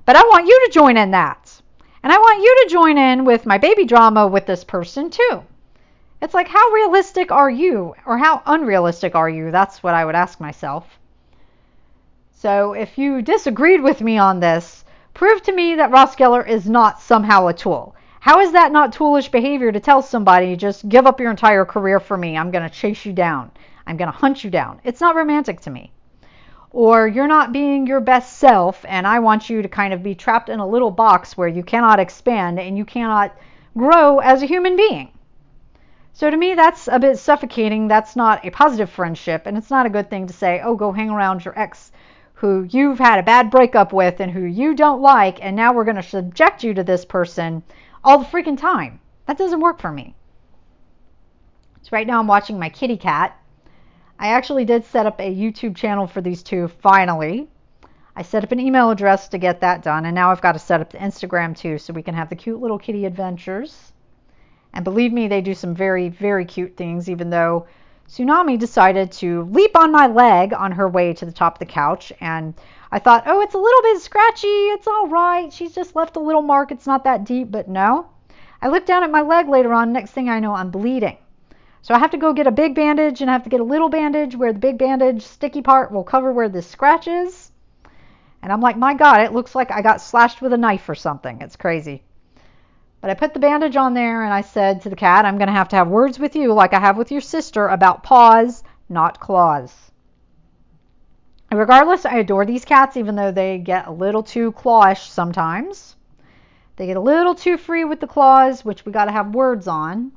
But 0.06 0.16
I 0.16 0.24
want 0.24 0.48
you 0.48 0.66
to 0.66 0.72
join 0.72 0.98
in 0.98 1.12
that. 1.12 1.62
And 2.02 2.12
I 2.12 2.18
want 2.18 2.42
you 2.42 2.64
to 2.64 2.74
join 2.74 2.98
in 2.98 3.24
with 3.24 3.46
my 3.46 3.60
baby 3.60 3.86
drama 3.86 4.26
with 4.26 4.48
this 4.48 4.64
person 4.64 5.12
too. 5.12 5.44
It's 6.24 6.34
like, 6.34 6.48
how 6.48 6.72
realistic 6.72 7.32
are 7.32 7.52
you? 7.52 7.94
Or 8.08 8.18
how 8.18 8.42
unrealistic 8.48 9.14
are 9.14 9.30
you? 9.30 9.52
That's 9.52 9.84
what 9.84 9.94
I 9.94 10.06
would 10.06 10.16
ask 10.16 10.40
myself. 10.40 10.88
So 12.46 12.74
if 12.74 13.00
you 13.00 13.24
disagreed 13.24 13.82
with 13.82 14.02
me 14.02 14.20
on 14.20 14.40
this, 14.40 14.86
prove 15.16 15.42
to 15.42 15.52
me 15.52 15.78
that 15.78 15.90
Ross 15.90 16.16
Geller 16.16 16.48
is 16.48 16.70
not 16.70 17.02
somehow 17.02 17.48
a 17.48 17.54
tool. 17.56 17.96
How 18.20 18.40
is 18.40 18.52
that 18.52 18.72
not 18.72 18.94
toolish 18.94 19.32
behavior 19.32 19.72
to 19.72 19.80
tell 19.80 20.04
somebody, 20.04 20.56
just 20.56 20.88
give 20.88 21.08
up 21.08 21.20
your 21.20 21.32
entire 21.32 21.66
career 21.66 22.00
for 22.00 22.16
me? 22.16 22.38
I'm 22.38 22.52
going 22.52 22.64
to 22.64 22.70
chase 22.70 23.04
you 23.04 23.14
down. 23.14 23.50
I'm 23.88 23.98
going 23.98 24.12
to 24.12 24.18
hunt 24.20 24.44
you 24.44 24.52
down. 24.52 24.80
It's 24.84 25.02
not 25.02 25.16
romantic 25.16 25.62
to 25.62 25.72
me. 25.72 25.92
Or 26.70 27.08
you're 27.08 27.26
not 27.26 27.52
being 27.52 27.88
your 27.88 28.00
best 28.00 28.38
self, 28.38 28.86
and 28.88 29.08
I 29.08 29.18
want 29.22 29.50
you 29.50 29.64
to 29.64 29.68
kind 29.68 29.92
of 29.92 30.04
be 30.04 30.14
trapped 30.14 30.50
in 30.50 30.60
a 30.60 30.68
little 30.68 30.92
box 30.92 31.36
where 31.36 31.48
you 31.48 31.64
cannot 31.64 32.00
expand 32.00 32.60
and 32.60 32.78
you 32.78 32.86
cannot 32.86 33.36
grow 33.76 34.20
as 34.20 34.44
a 34.44 34.46
human 34.46 34.76
being. 34.76 35.10
So 36.14 36.30
to 36.30 36.38
me, 36.38 36.54
that's 36.54 36.88
a 36.88 37.00
bit 37.00 37.18
suffocating. 37.18 37.88
That's 37.88 38.16
not 38.16 38.46
a 38.46 38.52
positive 38.52 38.92
friendship, 38.92 39.48
and 39.48 39.58
it's 39.58 39.72
not 39.72 39.88
a 39.88 39.90
good 39.90 40.12
thing 40.12 40.28
to 40.28 40.34
say, 40.34 40.62
oh, 40.64 40.76
go 40.76 40.92
hang 40.92 41.10
around 41.10 41.44
your 41.44 41.58
ex 41.58 41.92
who 42.36 42.68
you've 42.70 43.00
had 43.00 43.18
a 43.18 43.24
bad 43.24 43.50
breakup 43.50 43.94
with 43.94 44.20
and 44.20 44.32
who 44.32 44.44
you 44.44 44.76
don't 44.76 45.02
like, 45.02 45.44
and 45.44 45.56
now 45.56 45.74
we're 45.74 45.86
going 45.86 45.96
to 45.96 46.04
subject 46.04 46.64
you 46.64 46.74
to 46.74 46.84
this 46.84 47.06
person 47.06 47.64
all 48.04 48.20
the 48.20 48.26
freaking 48.26 48.58
time. 48.58 49.00
That 49.26 49.38
doesn't 49.38 49.62
work 49.62 49.80
for 49.80 49.92
me. 49.92 50.16
So 51.82 51.90
right 51.92 52.06
now 52.06 52.20
I'm 52.20 52.28
watching 52.28 52.60
my 52.60 52.70
kitty 52.70 52.98
cat. 52.98 53.40
I 54.20 54.30
actually 54.30 54.66
did 54.66 54.86
set 54.86 55.06
up 55.06 55.20
a 55.20 55.36
YouTube 55.36 55.76
channel 55.76 56.08
for 56.08 56.22
these 56.22 56.44
two 56.44 56.68
finally. 56.68 57.48
I 58.16 58.22
set 58.22 58.44
up 58.44 58.52
an 58.52 58.60
email 58.60 58.92
address 58.92 59.28
to 59.30 59.38
get 59.38 59.62
that 59.62 59.82
done, 59.82 60.06
and 60.06 60.16
now 60.16 60.32
I've 60.32 60.42
got 60.42 60.54
to 60.54 60.60
set 60.60 60.82
up 60.82 60.92
the 60.92 60.98
Instagram 60.98 61.58
too 61.58 61.78
so 61.78 61.94
we 61.94 62.04
can 62.04 62.16
have 62.16 62.30
the 62.30 62.36
cute 62.36 62.62
little 62.62 62.80
kitty 62.80 63.06
adventures. 63.06 63.94
And 64.74 64.84
believe 64.84 65.14
me, 65.14 65.28
they 65.28 65.42
do 65.42 65.54
some 65.54 65.74
very, 65.74 66.10
very 66.10 66.46
cute 66.46 66.76
things, 66.76 67.10
even 67.10 67.30
though 67.30 67.68
Tsunami 68.08 68.58
decided 68.58 69.12
to 69.14 69.44
leap 69.52 69.76
on 69.76 69.92
my 69.92 70.08
leg 70.08 70.54
on 70.54 70.72
her 70.72 70.88
way 70.88 71.14
to 71.14 71.26
the 71.26 71.32
top 71.32 71.56
of 71.56 71.60
the 71.60 71.66
couch. 71.66 72.14
And 72.22 72.54
I 72.92 73.00
thought, 73.00 73.24
oh, 73.26 73.42
it's 73.42 73.56
a 73.56 73.60
little 73.60 73.82
bit 73.82 74.02
scratchy. 74.02 74.48
It's 74.48 74.88
all 74.88 75.08
right. 75.08 75.52
She's 75.52 75.74
just 75.74 75.96
left 75.96 76.16
a 76.16 76.20
little 76.20 76.42
mark. 76.42 76.72
It's 76.72 76.88
not 76.88 77.04
that 77.04 77.26
deep. 77.26 77.52
But 77.52 77.68
no. 77.68 78.08
I 78.62 78.68
looked 78.68 78.88
down 78.88 79.04
at 79.04 79.12
my 79.12 79.22
leg 79.22 79.50
later 79.50 79.74
on. 79.74 79.92
Next 79.92 80.12
thing 80.12 80.30
I 80.30 80.40
know, 80.40 80.54
I'm 80.54 80.72
bleeding. 80.72 81.18
So 81.82 81.94
I 81.94 82.00
have 82.00 82.12
to 82.12 82.18
go 82.18 82.34
get 82.34 82.48
a 82.48 82.52
big 82.52 82.74
bandage 82.74 83.22
and 83.22 83.30
I 83.30 83.34
have 83.34 83.44
to 83.44 83.50
get 83.50 83.60
a 83.60 83.64
little 83.64 83.90
bandage 83.90 84.36
where 84.36 84.52
the 84.52 84.60
big 84.60 84.78
bandage 84.78 85.22
sticky 85.24 85.62
part 85.62 85.92
will 85.92 86.04
cover 86.04 86.32
where 86.32 86.50
the 86.50 86.62
scratch 86.62 87.08
is. 87.08 87.52
And 88.42 88.52
I'm 88.52 88.62
like, 88.62 88.78
my 88.78 88.94
God, 88.94 89.22
it 89.22 89.34
looks 89.34 89.54
like 89.56 89.72
I 89.72 89.82
got 89.82 90.02
slashed 90.02 90.42
with 90.42 90.54
a 90.54 90.58
knife 90.58 90.90
or 90.90 90.96
something. 90.96 91.42
It's 91.42 91.56
crazy. 91.56 92.04
But 93.06 93.12
I 93.12 93.14
put 93.14 93.36
the 93.36 93.40
bandage 93.40 93.76
on 93.76 93.94
there 93.94 94.24
and 94.24 94.34
I 94.34 94.42
said 94.42 94.82
to 94.82 94.90
the 94.90 94.96
cat, 94.96 95.26
I'm 95.26 95.38
going 95.38 95.46
to 95.46 95.54
have 95.54 95.70
to 95.70 95.76
have 95.76 95.88
words 95.90 96.18
with 96.18 96.36
you 96.36 96.52
like 96.54 96.74
I 96.74 96.80
have 96.80 96.98
with 96.98 97.12
your 97.12 97.22
sister 97.22 97.68
about 97.68 98.02
paws, 98.02 98.64
not 98.90 99.20
claws. 99.20 99.92
Regardless, 101.52 102.04
I 102.08 102.16
adore 102.16 102.48
these 102.48 102.66
cats 102.66 102.98
even 102.98 103.16
though 103.16 103.32
they 103.32 103.60
get 103.60 103.86
a 103.86 103.92
little 103.92 104.24
too 104.24 104.54
clawish 104.54 105.06
sometimes. 105.06 105.96
They 106.78 106.88
get 106.88 106.98
a 106.98 107.00
little 107.00 107.36
too 107.36 107.58
free 107.58 107.84
with 107.84 108.00
the 108.00 108.08
claws, 108.08 108.66
which 108.66 108.88
we 108.88 108.92
got 108.92 109.06
to 109.06 109.12
have 109.12 109.36
words 109.36 109.68
on. 109.68 110.12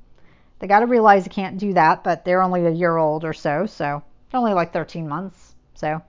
They 0.58 0.66
got 0.66 0.80
to 0.80 0.86
realize 0.86 1.24
they 1.24 1.30
can't 1.30 1.58
do 1.58 1.74
that, 1.74 2.02
but 2.02 2.24
they're 2.24 2.40
only 2.40 2.64
a 2.64 2.70
year 2.70 2.96
old 2.96 3.22
or 3.22 3.34
so, 3.34 3.66
so 3.66 4.02
they're 4.30 4.40
only 4.40 4.54
like 4.54 4.72
13 4.72 5.06
months. 5.06 5.54
So 5.74 6.00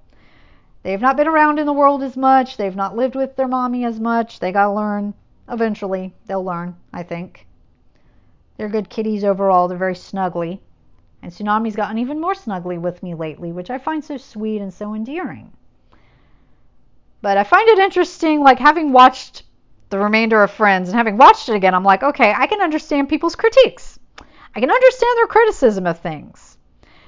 they've 0.83 1.01
not 1.01 1.17
been 1.17 1.27
around 1.27 1.59
in 1.59 1.65
the 1.65 1.74
world 1.74 2.03
as 2.03 2.15
much. 2.15 2.55
They've 2.55 2.74
not 2.74 2.95
lived 2.95 3.17
with 3.17 3.36
their 3.36 3.50
mommy 3.50 3.83
as 3.83 4.00
much. 4.00 4.39
They 4.39 4.53
got 4.53 4.67
to 4.67 4.71
learn 4.71 5.13
Eventually, 5.50 6.13
they'll 6.25 6.44
learn, 6.44 6.75
I 6.94 7.03
think. 7.03 7.48
They're 8.58 8.70
good 8.70 8.89
kitties 8.89 9.24
overall. 9.24 9.68
They're 9.68 9.77
very 9.77 9.96
snuggly. 9.96 10.60
And 11.22 11.32
Tsunami's 11.32 11.75
gotten 11.75 11.98
even 11.98 12.20
more 12.20 12.34
snuggly 12.34 12.79
with 12.79 13.01
me 13.03 13.13
lately, 13.13 13.51
which 13.51 13.70
I 13.70 13.77
find 13.77 14.03
so 14.03 14.18
sweet 14.18 14.62
and 14.62 14.74
so 14.74 14.94
endearing. 14.94 15.51
But 17.22 17.38
I 17.38 17.44
find 17.44 17.68
it 17.68 17.79
interesting, 17.79 18.41
like 18.41 18.60
having 18.60 18.91
watched 18.91 19.44
the 19.89 20.00
remainder 20.00 20.44
of 20.44 20.51
Friends 20.51 20.88
and 20.89 20.98
having 20.98 21.18
watched 21.18 21.50
it 21.50 21.56
again, 21.56 21.74
I'm 21.74 21.84
like, 21.84 22.03
okay, 22.03 22.34
I 22.36 22.48
can 22.48 22.62
understand 22.62 23.10
people's 23.10 23.36
critiques. 23.36 24.00
I 24.56 24.60
can 24.60 24.72
understand 24.72 25.18
their 25.18 25.27
criticism 25.27 25.86
of 25.86 26.00
things. 26.00 26.58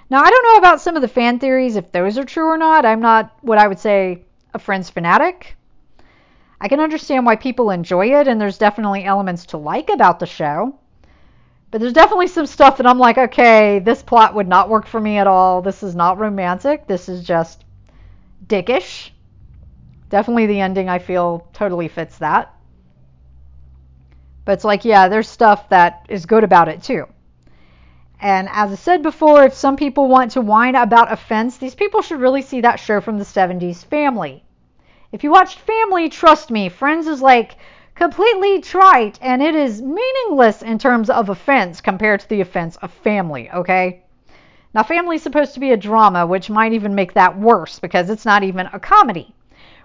Now, 0.09 0.21
I 0.21 0.29
don't 0.29 0.43
know 0.43 0.57
about 0.57 0.81
some 0.81 0.95
of 0.95 1.01
the 1.01 1.07
fan 1.07 1.39
theories, 1.39 1.75
if 1.77 1.91
those 1.91 2.17
are 2.17 2.25
true 2.25 2.47
or 2.47 2.57
not. 2.57 2.85
I'm 2.85 2.99
not 2.99 3.31
what 3.41 3.57
I 3.57 3.67
would 3.67 3.79
say 3.79 4.23
a 4.53 4.59
Friends 4.59 4.89
fanatic. 4.89 5.55
I 6.63 6.67
can 6.67 6.79
understand 6.79 7.25
why 7.25 7.37
people 7.37 7.71
enjoy 7.71 8.19
it, 8.19 8.27
and 8.27 8.39
there's 8.39 8.59
definitely 8.59 9.03
elements 9.03 9.47
to 9.47 9.57
like 9.57 9.89
about 9.89 10.19
the 10.19 10.27
show. 10.27 10.75
But 11.71 11.81
there's 11.81 11.91
definitely 11.91 12.27
some 12.27 12.45
stuff 12.45 12.77
that 12.77 12.85
I'm 12.85 12.99
like, 12.99 13.17
okay, 13.17 13.79
this 13.79 14.03
plot 14.03 14.35
would 14.35 14.47
not 14.47 14.69
work 14.69 14.85
for 14.85 14.99
me 14.99 15.17
at 15.17 15.25
all. 15.25 15.63
This 15.63 15.81
is 15.81 15.95
not 15.95 16.19
romantic. 16.19 16.85
This 16.85 17.09
is 17.09 17.23
just 17.23 17.65
dickish. 18.45 19.09
Definitely 20.09 20.45
the 20.45 20.59
ending, 20.59 20.87
I 20.87 20.99
feel, 20.99 21.47
totally 21.51 21.87
fits 21.87 22.19
that. 22.19 22.53
But 24.45 24.51
it's 24.51 24.63
like, 24.63 24.85
yeah, 24.85 25.07
there's 25.07 25.27
stuff 25.27 25.67
that 25.69 26.05
is 26.09 26.27
good 26.27 26.43
about 26.43 26.67
it 26.67 26.83
too. 26.83 27.07
And 28.19 28.47
as 28.51 28.71
I 28.71 28.75
said 28.75 29.01
before, 29.01 29.45
if 29.45 29.55
some 29.55 29.77
people 29.77 30.07
want 30.07 30.33
to 30.33 30.41
whine 30.41 30.75
about 30.75 31.11
offense, 31.11 31.57
these 31.57 31.73
people 31.73 32.03
should 32.03 32.19
really 32.19 32.43
see 32.43 32.61
that 32.61 32.79
show 32.79 33.01
from 33.01 33.17
the 33.17 33.25
70s, 33.25 33.83
Family. 33.83 34.43
If 35.11 35.25
you 35.25 35.31
watched 35.31 35.59
Family, 35.59 36.07
trust 36.07 36.49
me, 36.49 36.69
Friends 36.69 37.05
is 37.05 37.21
like 37.21 37.57
completely 37.95 38.61
trite 38.61 39.19
and 39.21 39.41
it 39.41 39.55
is 39.55 39.81
meaningless 39.81 40.61
in 40.61 40.79
terms 40.79 41.09
of 41.09 41.27
offense 41.27 41.81
compared 41.81 42.21
to 42.21 42.29
the 42.29 42.39
offense 42.39 42.77
of 42.77 42.91
family, 42.91 43.51
okay? 43.51 44.03
Now, 44.73 44.83
family 44.83 45.17
is 45.17 45.21
supposed 45.21 45.53
to 45.53 45.59
be 45.59 45.73
a 45.73 45.77
drama, 45.77 46.25
which 46.25 46.49
might 46.49 46.71
even 46.71 46.95
make 46.95 47.13
that 47.13 47.37
worse 47.37 47.77
because 47.77 48.09
it's 48.09 48.25
not 48.25 48.43
even 48.43 48.69
a 48.71 48.79
comedy. 48.79 49.35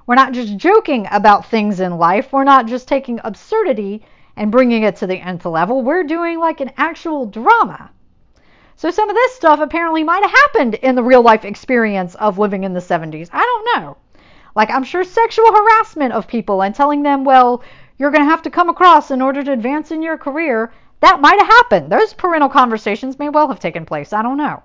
We're 0.06 0.14
not 0.14 0.32
just 0.32 0.56
joking 0.56 1.08
about 1.10 1.46
things 1.46 1.80
in 1.80 1.98
life, 1.98 2.32
we're 2.32 2.44
not 2.44 2.66
just 2.66 2.86
taking 2.86 3.20
absurdity 3.24 4.06
and 4.36 4.52
bringing 4.52 4.84
it 4.84 4.94
to 4.96 5.08
the 5.08 5.18
nth 5.18 5.44
level. 5.44 5.82
We're 5.82 6.04
doing 6.04 6.38
like 6.38 6.60
an 6.60 6.70
actual 6.76 7.26
drama. 7.26 7.90
So, 8.76 8.90
some 8.90 9.10
of 9.10 9.16
this 9.16 9.34
stuff 9.34 9.58
apparently 9.58 10.04
might 10.04 10.22
have 10.22 10.30
happened 10.30 10.74
in 10.74 10.94
the 10.94 11.02
real 11.02 11.22
life 11.22 11.44
experience 11.44 12.14
of 12.14 12.38
living 12.38 12.62
in 12.62 12.74
the 12.74 12.80
70s. 12.80 13.28
I 13.32 13.40
don't 13.40 13.82
know. 13.82 13.96
Like, 14.56 14.70
I'm 14.70 14.84
sure 14.84 15.04
sexual 15.04 15.52
harassment 15.52 16.14
of 16.14 16.26
people 16.26 16.62
and 16.62 16.74
telling 16.74 17.02
them, 17.02 17.24
well, 17.24 17.62
you're 17.98 18.10
going 18.10 18.24
to 18.24 18.30
have 18.30 18.42
to 18.42 18.50
come 18.50 18.70
across 18.70 19.10
in 19.10 19.20
order 19.20 19.44
to 19.44 19.52
advance 19.52 19.90
in 19.90 20.02
your 20.02 20.16
career, 20.16 20.72
that 21.00 21.20
might 21.20 21.38
have 21.38 21.46
happened. 21.46 21.92
Those 21.92 22.14
parental 22.14 22.48
conversations 22.48 23.18
may 23.18 23.28
well 23.28 23.48
have 23.48 23.60
taken 23.60 23.84
place. 23.84 24.14
I 24.14 24.22
don't 24.22 24.38
know. 24.38 24.62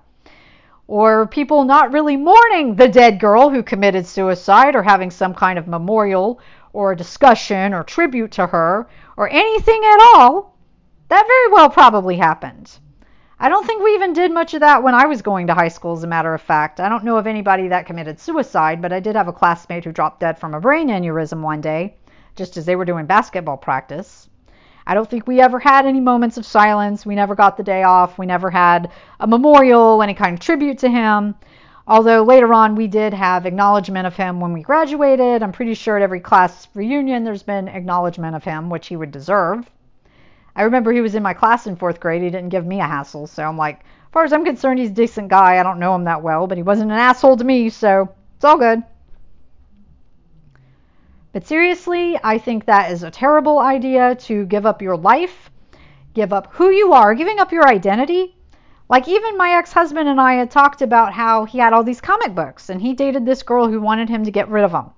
Or 0.88 1.28
people 1.28 1.66
not 1.66 1.92
really 1.92 2.16
mourning 2.16 2.76
the 2.76 2.88
dead 2.88 3.20
girl 3.20 3.50
who 3.50 3.64
committed 3.64 4.06
suicide 4.06 4.78
or 4.78 4.84
having 4.84 5.12
some 5.12 5.34
kind 5.34 5.60
of 5.60 5.68
memorial 5.68 6.40
or 6.72 6.96
discussion 6.96 7.74
or 7.74 7.84
tribute 7.84 8.32
to 8.32 8.48
her 8.48 8.88
or 9.18 9.30
anything 9.30 9.82
at 9.84 10.00
all. 10.16 10.56
That 11.10 11.28
very 11.28 11.54
well 11.54 11.70
probably 11.70 12.16
happened. 12.16 12.72
I 13.44 13.50
don't 13.50 13.66
think 13.66 13.82
we 13.82 13.96
even 13.96 14.14
did 14.14 14.32
much 14.32 14.54
of 14.54 14.60
that 14.60 14.84
when 14.84 14.94
I 14.94 15.08
was 15.08 15.24
going 15.24 15.48
to 15.48 15.56
high 15.56 15.70
school, 15.70 15.94
as 15.94 16.04
a 16.04 16.08
matter 16.08 16.32
of 16.36 16.44
fact. 16.44 16.80
I 16.80 16.88
don't 16.88 17.04
know 17.04 17.18
of 17.18 17.26
anybody 17.26 17.70
that 17.70 17.88
committed 17.88 18.20
suicide, 18.20 18.84
but 18.84 18.94
I 18.94 19.00
did 19.00 19.16
have 19.16 19.28
a 19.28 19.34
classmate 19.34 19.84
who 19.84 19.92
dropped 19.92 20.20
dead 20.20 20.38
from 20.38 20.54
a 20.54 20.60
brain 20.60 20.90
aneurysm 20.90 21.42
one 21.42 21.60
day, 21.60 21.96
just 22.36 22.56
as 22.56 22.68
they 22.68 22.76
were 22.76 22.86
doing 22.86 23.08
basketball 23.08 23.58
practice. 23.58 24.30
I 24.86 24.94
don't 24.94 25.10
think 25.10 25.26
we 25.26 25.42
ever 25.42 25.58
had 25.58 25.88
any 25.88 26.00
moments 26.00 26.38
of 26.38 26.46
silence. 26.46 27.04
We 27.04 27.16
never 27.16 27.34
got 27.34 27.58
the 27.58 27.64
day 27.64 27.82
off. 27.82 28.20
We 28.20 28.28
never 28.28 28.52
had 28.52 28.92
a 29.20 29.26
memorial, 29.26 30.04
any 30.04 30.14
kind 30.14 30.36
of 30.36 30.40
tribute 30.40 30.78
to 30.78 30.90
him. 30.92 31.34
Although 31.88 32.22
later 32.22 32.54
on 32.54 32.76
we 32.76 32.88
did 32.88 33.12
have 33.12 33.48
acknowledgement 33.48 34.06
of 34.06 34.16
him 34.16 34.40
when 34.40 34.54
we 34.54 34.62
graduated. 34.62 35.42
I'm 35.42 35.52
pretty 35.52 35.74
sure 35.74 35.98
at 35.98 36.04
every 36.04 36.20
class 36.20 36.68
reunion 36.76 37.24
there's 37.24 37.42
been 37.42 37.70
acknowledgement 37.70 38.36
of 38.36 38.44
him, 38.44 38.70
which 38.70 38.86
he 38.86 38.96
would 38.96 39.12
deserve. 39.12 39.68
I 40.56 40.64
remember 40.64 40.92
he 40.92 41.02
was 41.02 41.16
in 41.16 41.24
my 41.24 41.34
class 41.34 41.68
in 41.68 41.76
fourth 41.76 42.00
grade. 42.00 42.22
He 42.22 42.30
didn't 42.30 42.50
give 42.50 42.66
me 42.66 42.80
a 42.80 42.86
hassle, 42.86 43.28
so 43.28 43.44
I'm 43.44 43.58
like, 43.58 43.80
as 43.80 44.12
far 44.12 44.24
as 44.26 44.34
I'm 44.34 44.44
concerned, 44.44 44.80
he's 44.80 44.90
a 44.90 44.94
decent 44.94 45.30
guy. 45.30 45.58
I 45.58 45.64
don't 45.64 45.80
know 45.80 45.96
him 45.96 46.04
that 46.04 46.22
well, 46.22 46.48
but 46.48 46.58
he 46.58 46.64
wasn't 46.64 46.92
an 46.92 46.98
asshole 46.98 47.38
to 47.38 47.44
me, 47.44 47.70
so 47.70 48.10
it's 48.36 48.44
all 48.44 48.58
good. 48.58 48.84
But 51.34 51.48
seriously, 51.48 52.20
I 52.22 52.38
think 52.38 52.66
that 52.66 52.92
is 52.92 53.04
a 53.04 53.12
terrible 53.12 53.60
idea 53.60 54.16
to 54.16 54.46
give 54.46 54.66
up 54.66 54.82
your 54.82 54.98
life, 54.98 55.50
give 56.14 56.34
up 56.34 56.48
who 56.52 56.72
you 56.72 56.92
are, 56.92 57.16
giving 57.16 57.40
up 57.40 57.54
your 57.54 57.68
identity. 57.68 58.36
Like, 58.90 59.08
even 59.08 59.38
my 59.38 59.52
ex 59.52 59.72
husband 59.72 60.10
and 60.10 60.20
I 60.20 60.34
had 60.34 60.52
talked 60.52 60.82
about 60.82 61.14
how 61.14 61.46
he 61.46 61.60
had 61.60 61.72
all 61.72 61.86
these 61.86 62.02
comic 62.02 62.36
books 62.36 62.70
and 62.70 62.82
he 62.82 62.94
dated 62.94 63.26
this 63.26 63.44
girl 63.44 63.70
who 63.70 63.80
wanted 63.80 64.10
him 64.10 64.26
to 64.26 64.32
get 64.32 64.50
rid 64.50 64.66
of 64.66 64.74
them. 64.74 64.90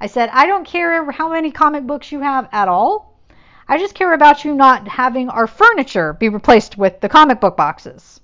I 0.00 0.06
said, 0.06 0.30
I 0.32 0.46
don't 0.46 0.66
care 0.66 1.10
how 1.10 1.30
many 1.30 1.50
comic 1.50 1.86
books 1.86 2.10
you 2.10 2.20
have 2.20 2.48
at 2.52 2.68
all. 2.68 3.15
I 3.68 3.78
just 3.78 3.96
care 3.96 4.12
about 4.12 4.44
you 4.44 4.54
not 4.54 4.86
having 4.86 5.28
our 5.28 5.48
furniture 5.48 6.12
be 6.12 6.28
replaced 6.28 6.78
with 6.78 7.00
the 7.00 7.08
comic 7.08 7.40
book 7.40 7.56
boxes. 7.56 8.20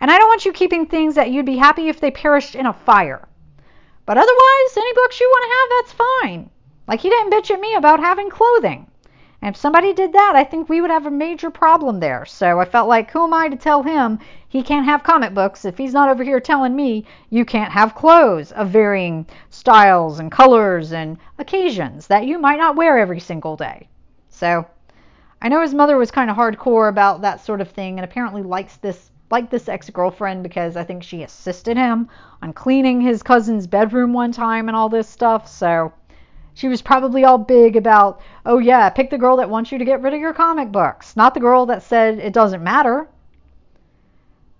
And 0.00 0.08
I 0.08 0.16
don't 0.16 0.28
want 0.28 0.44
you 0.44 0.52
keeping 0.52 0.86
things 0.86 1.16
that 1.16 1.32
you'd 1.32 1.46
be 1.46 1.56
happy 1.56 1.88
if 1.88 1.98
they 1.98 2.12
perished 2.12 2.54
in 2.54 2.64
a 2.64 2.72
fire. 2.72 3.26
But 4.06 4.18
otherwise, 4.18 4.76
any 4.76 4.94
books 4.94 5.20
you 5.20 5.26
want 5.28 5.44
to 5.44 5.56
have, 5.56 5.68
that's 5.70 6.22
fine. 6.22 6.50
Like 6.86 7.00
he 7.00 7.10
didn't 7.10 7.32
bitch 7.32 7.50
at 7.50 7.60
me 7.60 7.74
about 7.74 7.98
having 7.98 8.30
clothing. 8.30 8.86
And 9.42 9.52
if 9.52 9.60
somebody 9.60 9.92
did 9.92 10.12
that, 10.12 10.34
I 10.36 10.44
think 10.44 10.68
we 10.68 10.80
would 10.80 10.92
have 10.92 11.06
a 11.06 11.10
major 11.10 11.50
problem 11.50 11.98
there. 11.98 12.24
So 12.24 12.60
I 12.60 12.64
felt 12.64 12.88
like, 12.88 13.10
who 13.10 13.24
am 13.24 13.34
I 13.34 13.48
to 13.48 13.56
tell 13.56 13.82
him 13.82 14.20
he 14.48 14.62
can't 14.62 14.86
have 14.86 15.02
comic 15.02 15.34
books 15.34 15.64
if 15.64 15.76
he's 15.76 15.92
not 15.92 16.08
over 16.08 16.22
here 16.22 16.38
telling 16.38 16.76
me 16.76 17.04
you 17.30 17.44
can't 17.44 17.72
have 17.72 17.96
clothes 17.96 18.52
of 18.52 18.70
varying 18.70 19.26
styles 19.50 20.20
and 20.20 20.30
colors 20.30 20.92
and 20.92 21.18
occasions 21.38 22.06
that 22.06 22.26
you 22.26 22.38
might 22.38 22.58
not 22.58 22.76
wear 22.76 22.96
every 22.96 23.18
single 23.18 23.56
day? 23.56 23.88
So 24.38 24.66
I 25.42 25.48
know 25.48 25.62
his 25.62 25.74
mother 25.74 25.96
was 25.96 26.12
kind 26.12 26.30
of 26.30 26.36
hardcore 26.36 26.88
about 26.88 27.22
that 27.22 27.40
sort 27.40 27.60
of 27.60 27.70
thing 27.70 27.98
and 27.98 28.04
apparently 28.04 28.42
likes 28.42 28.76
this 28.76 29.10
like 29.30 29.50
this 29.50 29.68
ex-girlfriend 29.68 30.44
because 30.44 30.76
I 30.76 30.84
think 30.84 31.02
she 31.02 31.24
assisted 31.24 31.76
him 31.76 32.08
on 32.40 32.52
cleaning 32.52 33.00
his 33.00 33.22
cousin's 33.22 33.66
bedroom 33.66 34.12
one 34.12 34.30
time 34.30 34.68
and 34.68 34.76
all 34.76 34.88
this 34.88 35.08
stuff. 35.08 35.48
So 35.48 35.92
she 36.54 36.68
was 36.68 36.80
probably 36.80 37.24
all 37.24 37.36
big 37.36 37.74
about, 37.74 38.20
"Oh 38.46 38.58
yeah, 38.58 38.88
pick 38.90 39.10
the 39.10 39.18
girl 39.18 39.36
that 39.38 39.50
wants 39.50 39.72
you 39.72 39.78
to 39.78 39.84
get 39.84 40.02
rid 40.02 40.14
of 40.14 40.20
your 40.20 40.32
comic 40.32 40.70
books, 40.70 41.16
not 41.16 41.34
the 41.34 41.40
girl 41.40 41.66
that 41.66 41.82
said 41.82 42.20
it 42.20 42.32
doesn't 42.32 42.62
matter." 42.62 43.08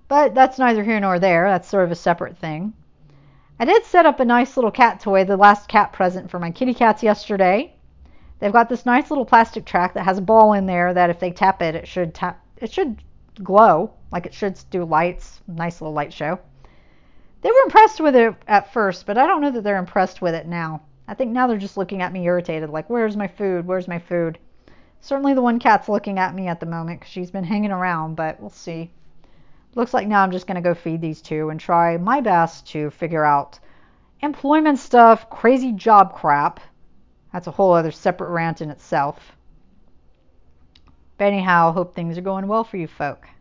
But 0.09 0.35
that's 0.35 0.59
neither 0.59 0.83
here 0.83 0.99
nor 0.99 1.21
there. 1.21 1.49
That's 1.49 1.69
sort 1.69 1.85
of 1.85 1.93
a 1.93 1.95
separate 1.95 2.37
thing. 2.37 2.73
I 3.61 3.65
did 3.65 3.85
set 3.85 4.07
up 4.07 4.19
a 4.19 4.25
nice 4.25 4.57
little 4.57 4.73
cat 4.73 4.99
toy, 4.99 5.23
the 5.23 5.37
last 5.37 5.69
cat 5.69 5.93
present 5.93 6.31
for 6.31 6.41
my 6.41 6.51
kitty 6.51 6.75
cats 6.75 7.05
yesterday. 7.05 7.75
They've 8.39 8.53
got 8.53 8.69
this 8.69 8.87
nice 8.87 9.11
little 9.11 9.25
plastic 9.25 9.65
track 9.65 9.95
that 9.95 10.05
has 10.05 10.19
a 10.19 10.23
ball 10.23 10.53
in 10.53 10.67
there 10.67 10.95
that 10.95 11.11
if 11.11 11.19
they 11.19 11.31
tap 11.31 11.61
it, 11.63 11.75
it 11.75 11.89
should 11.89 12.15
tap 12.15 12.45
it 12.57 12.73
should 12.73 13.03
glow 13.43 13.93
like 14.11 14.27
it 14.27 14.35
should 14.35 14.59
do 14.71 14.85
lights. 14.85 15.41
Nice 15.47 15.81
little 15.81 15.95
light 15.95 16.13
show. 16.13 16.39
They 17.41 17.51
were 17.51 17.65
impressed 17.65 18.01
with 18.01 18.17
it 18.17 18.35
at 18.47 18.73
first, 18.73 19.07
but 19.07 19.17
I 19.17 19.27
don't 19.27 19.41
know 19.41 19.51
that 19.51 19.63
they're 19.63 19.77
impressed 19.79 20.21
with 20.21 20.35
it 20.35 20.47
now. 20.47 20.83
I 21.07 21.15
think 21.15 21.31
now 21.31 21.47
they're 21.47 21.57
just 21.57 21.77
looking 21.77 22.03
at 22.03 22.13
me 22.13 22.27
irritated, 22.27 22.69
like, 22.69 22.91
where's 22.91 23.17
my 23.17 23.29
food? 23.29 23.67
Where's 23.67 23.89
my 23.89 23.99
food? 23.99 24.39
Certainly 25.01 25.35
the 25.35 25.43
one 25.43 25.59
cat's 25.61 25.89
looking 25.89 26.19
at 26.19 26.35
me 26.35 26.49
at 26.49 26.59
the 26.59 26.67
moment 26.67 27.01
because 27.01 27.13
she's 27.13 27.31
been 27.31 27.45
hanging 27.45 27.71
around, 27.71 28.17
but 28.17 28.41
we'll 28.41 28.51
see. 28.51 28.91
Looks 29.75 29.95
like 29.95 30.09
now 30.09 30.23
I'm 30.23 30.33
just 30.33 30.47
going 30.47 30.57
to 30.57 30.61
go 30.61 30.75
feed 30.75 31.01
these 31.01 31.23
two 31.23 31.51
and 31.51 31.61
try 31.61 31.97
my 31.97 32.21
best 32.21 32.67
to 32.73 32.91
figure 32.91 33.25
out 33.25 33.61
employment 34.21 34.79
stuff, 34.79 35.31
crazy 35.31 35.73
job 35.73 36.15
crap, 36.15 36.61
that's 37.33 37.47
a 37.47 37.53
whole 37.53 37.73
other 37.73 37.91
separate 37.91 38.31
rant 38.31 38.61
in 38.61 38.71
itself. 38.71 39.37
But 41.17 41.27
anyhow, 41.27 41.73
hope 41.73 41.95
things 41.95 42.19
are 42.19 42.23
going 42.23 42.49
well 42.49 42.65
for 42.65 42.77
you 42.77 42.89
folk. 42.89 43.29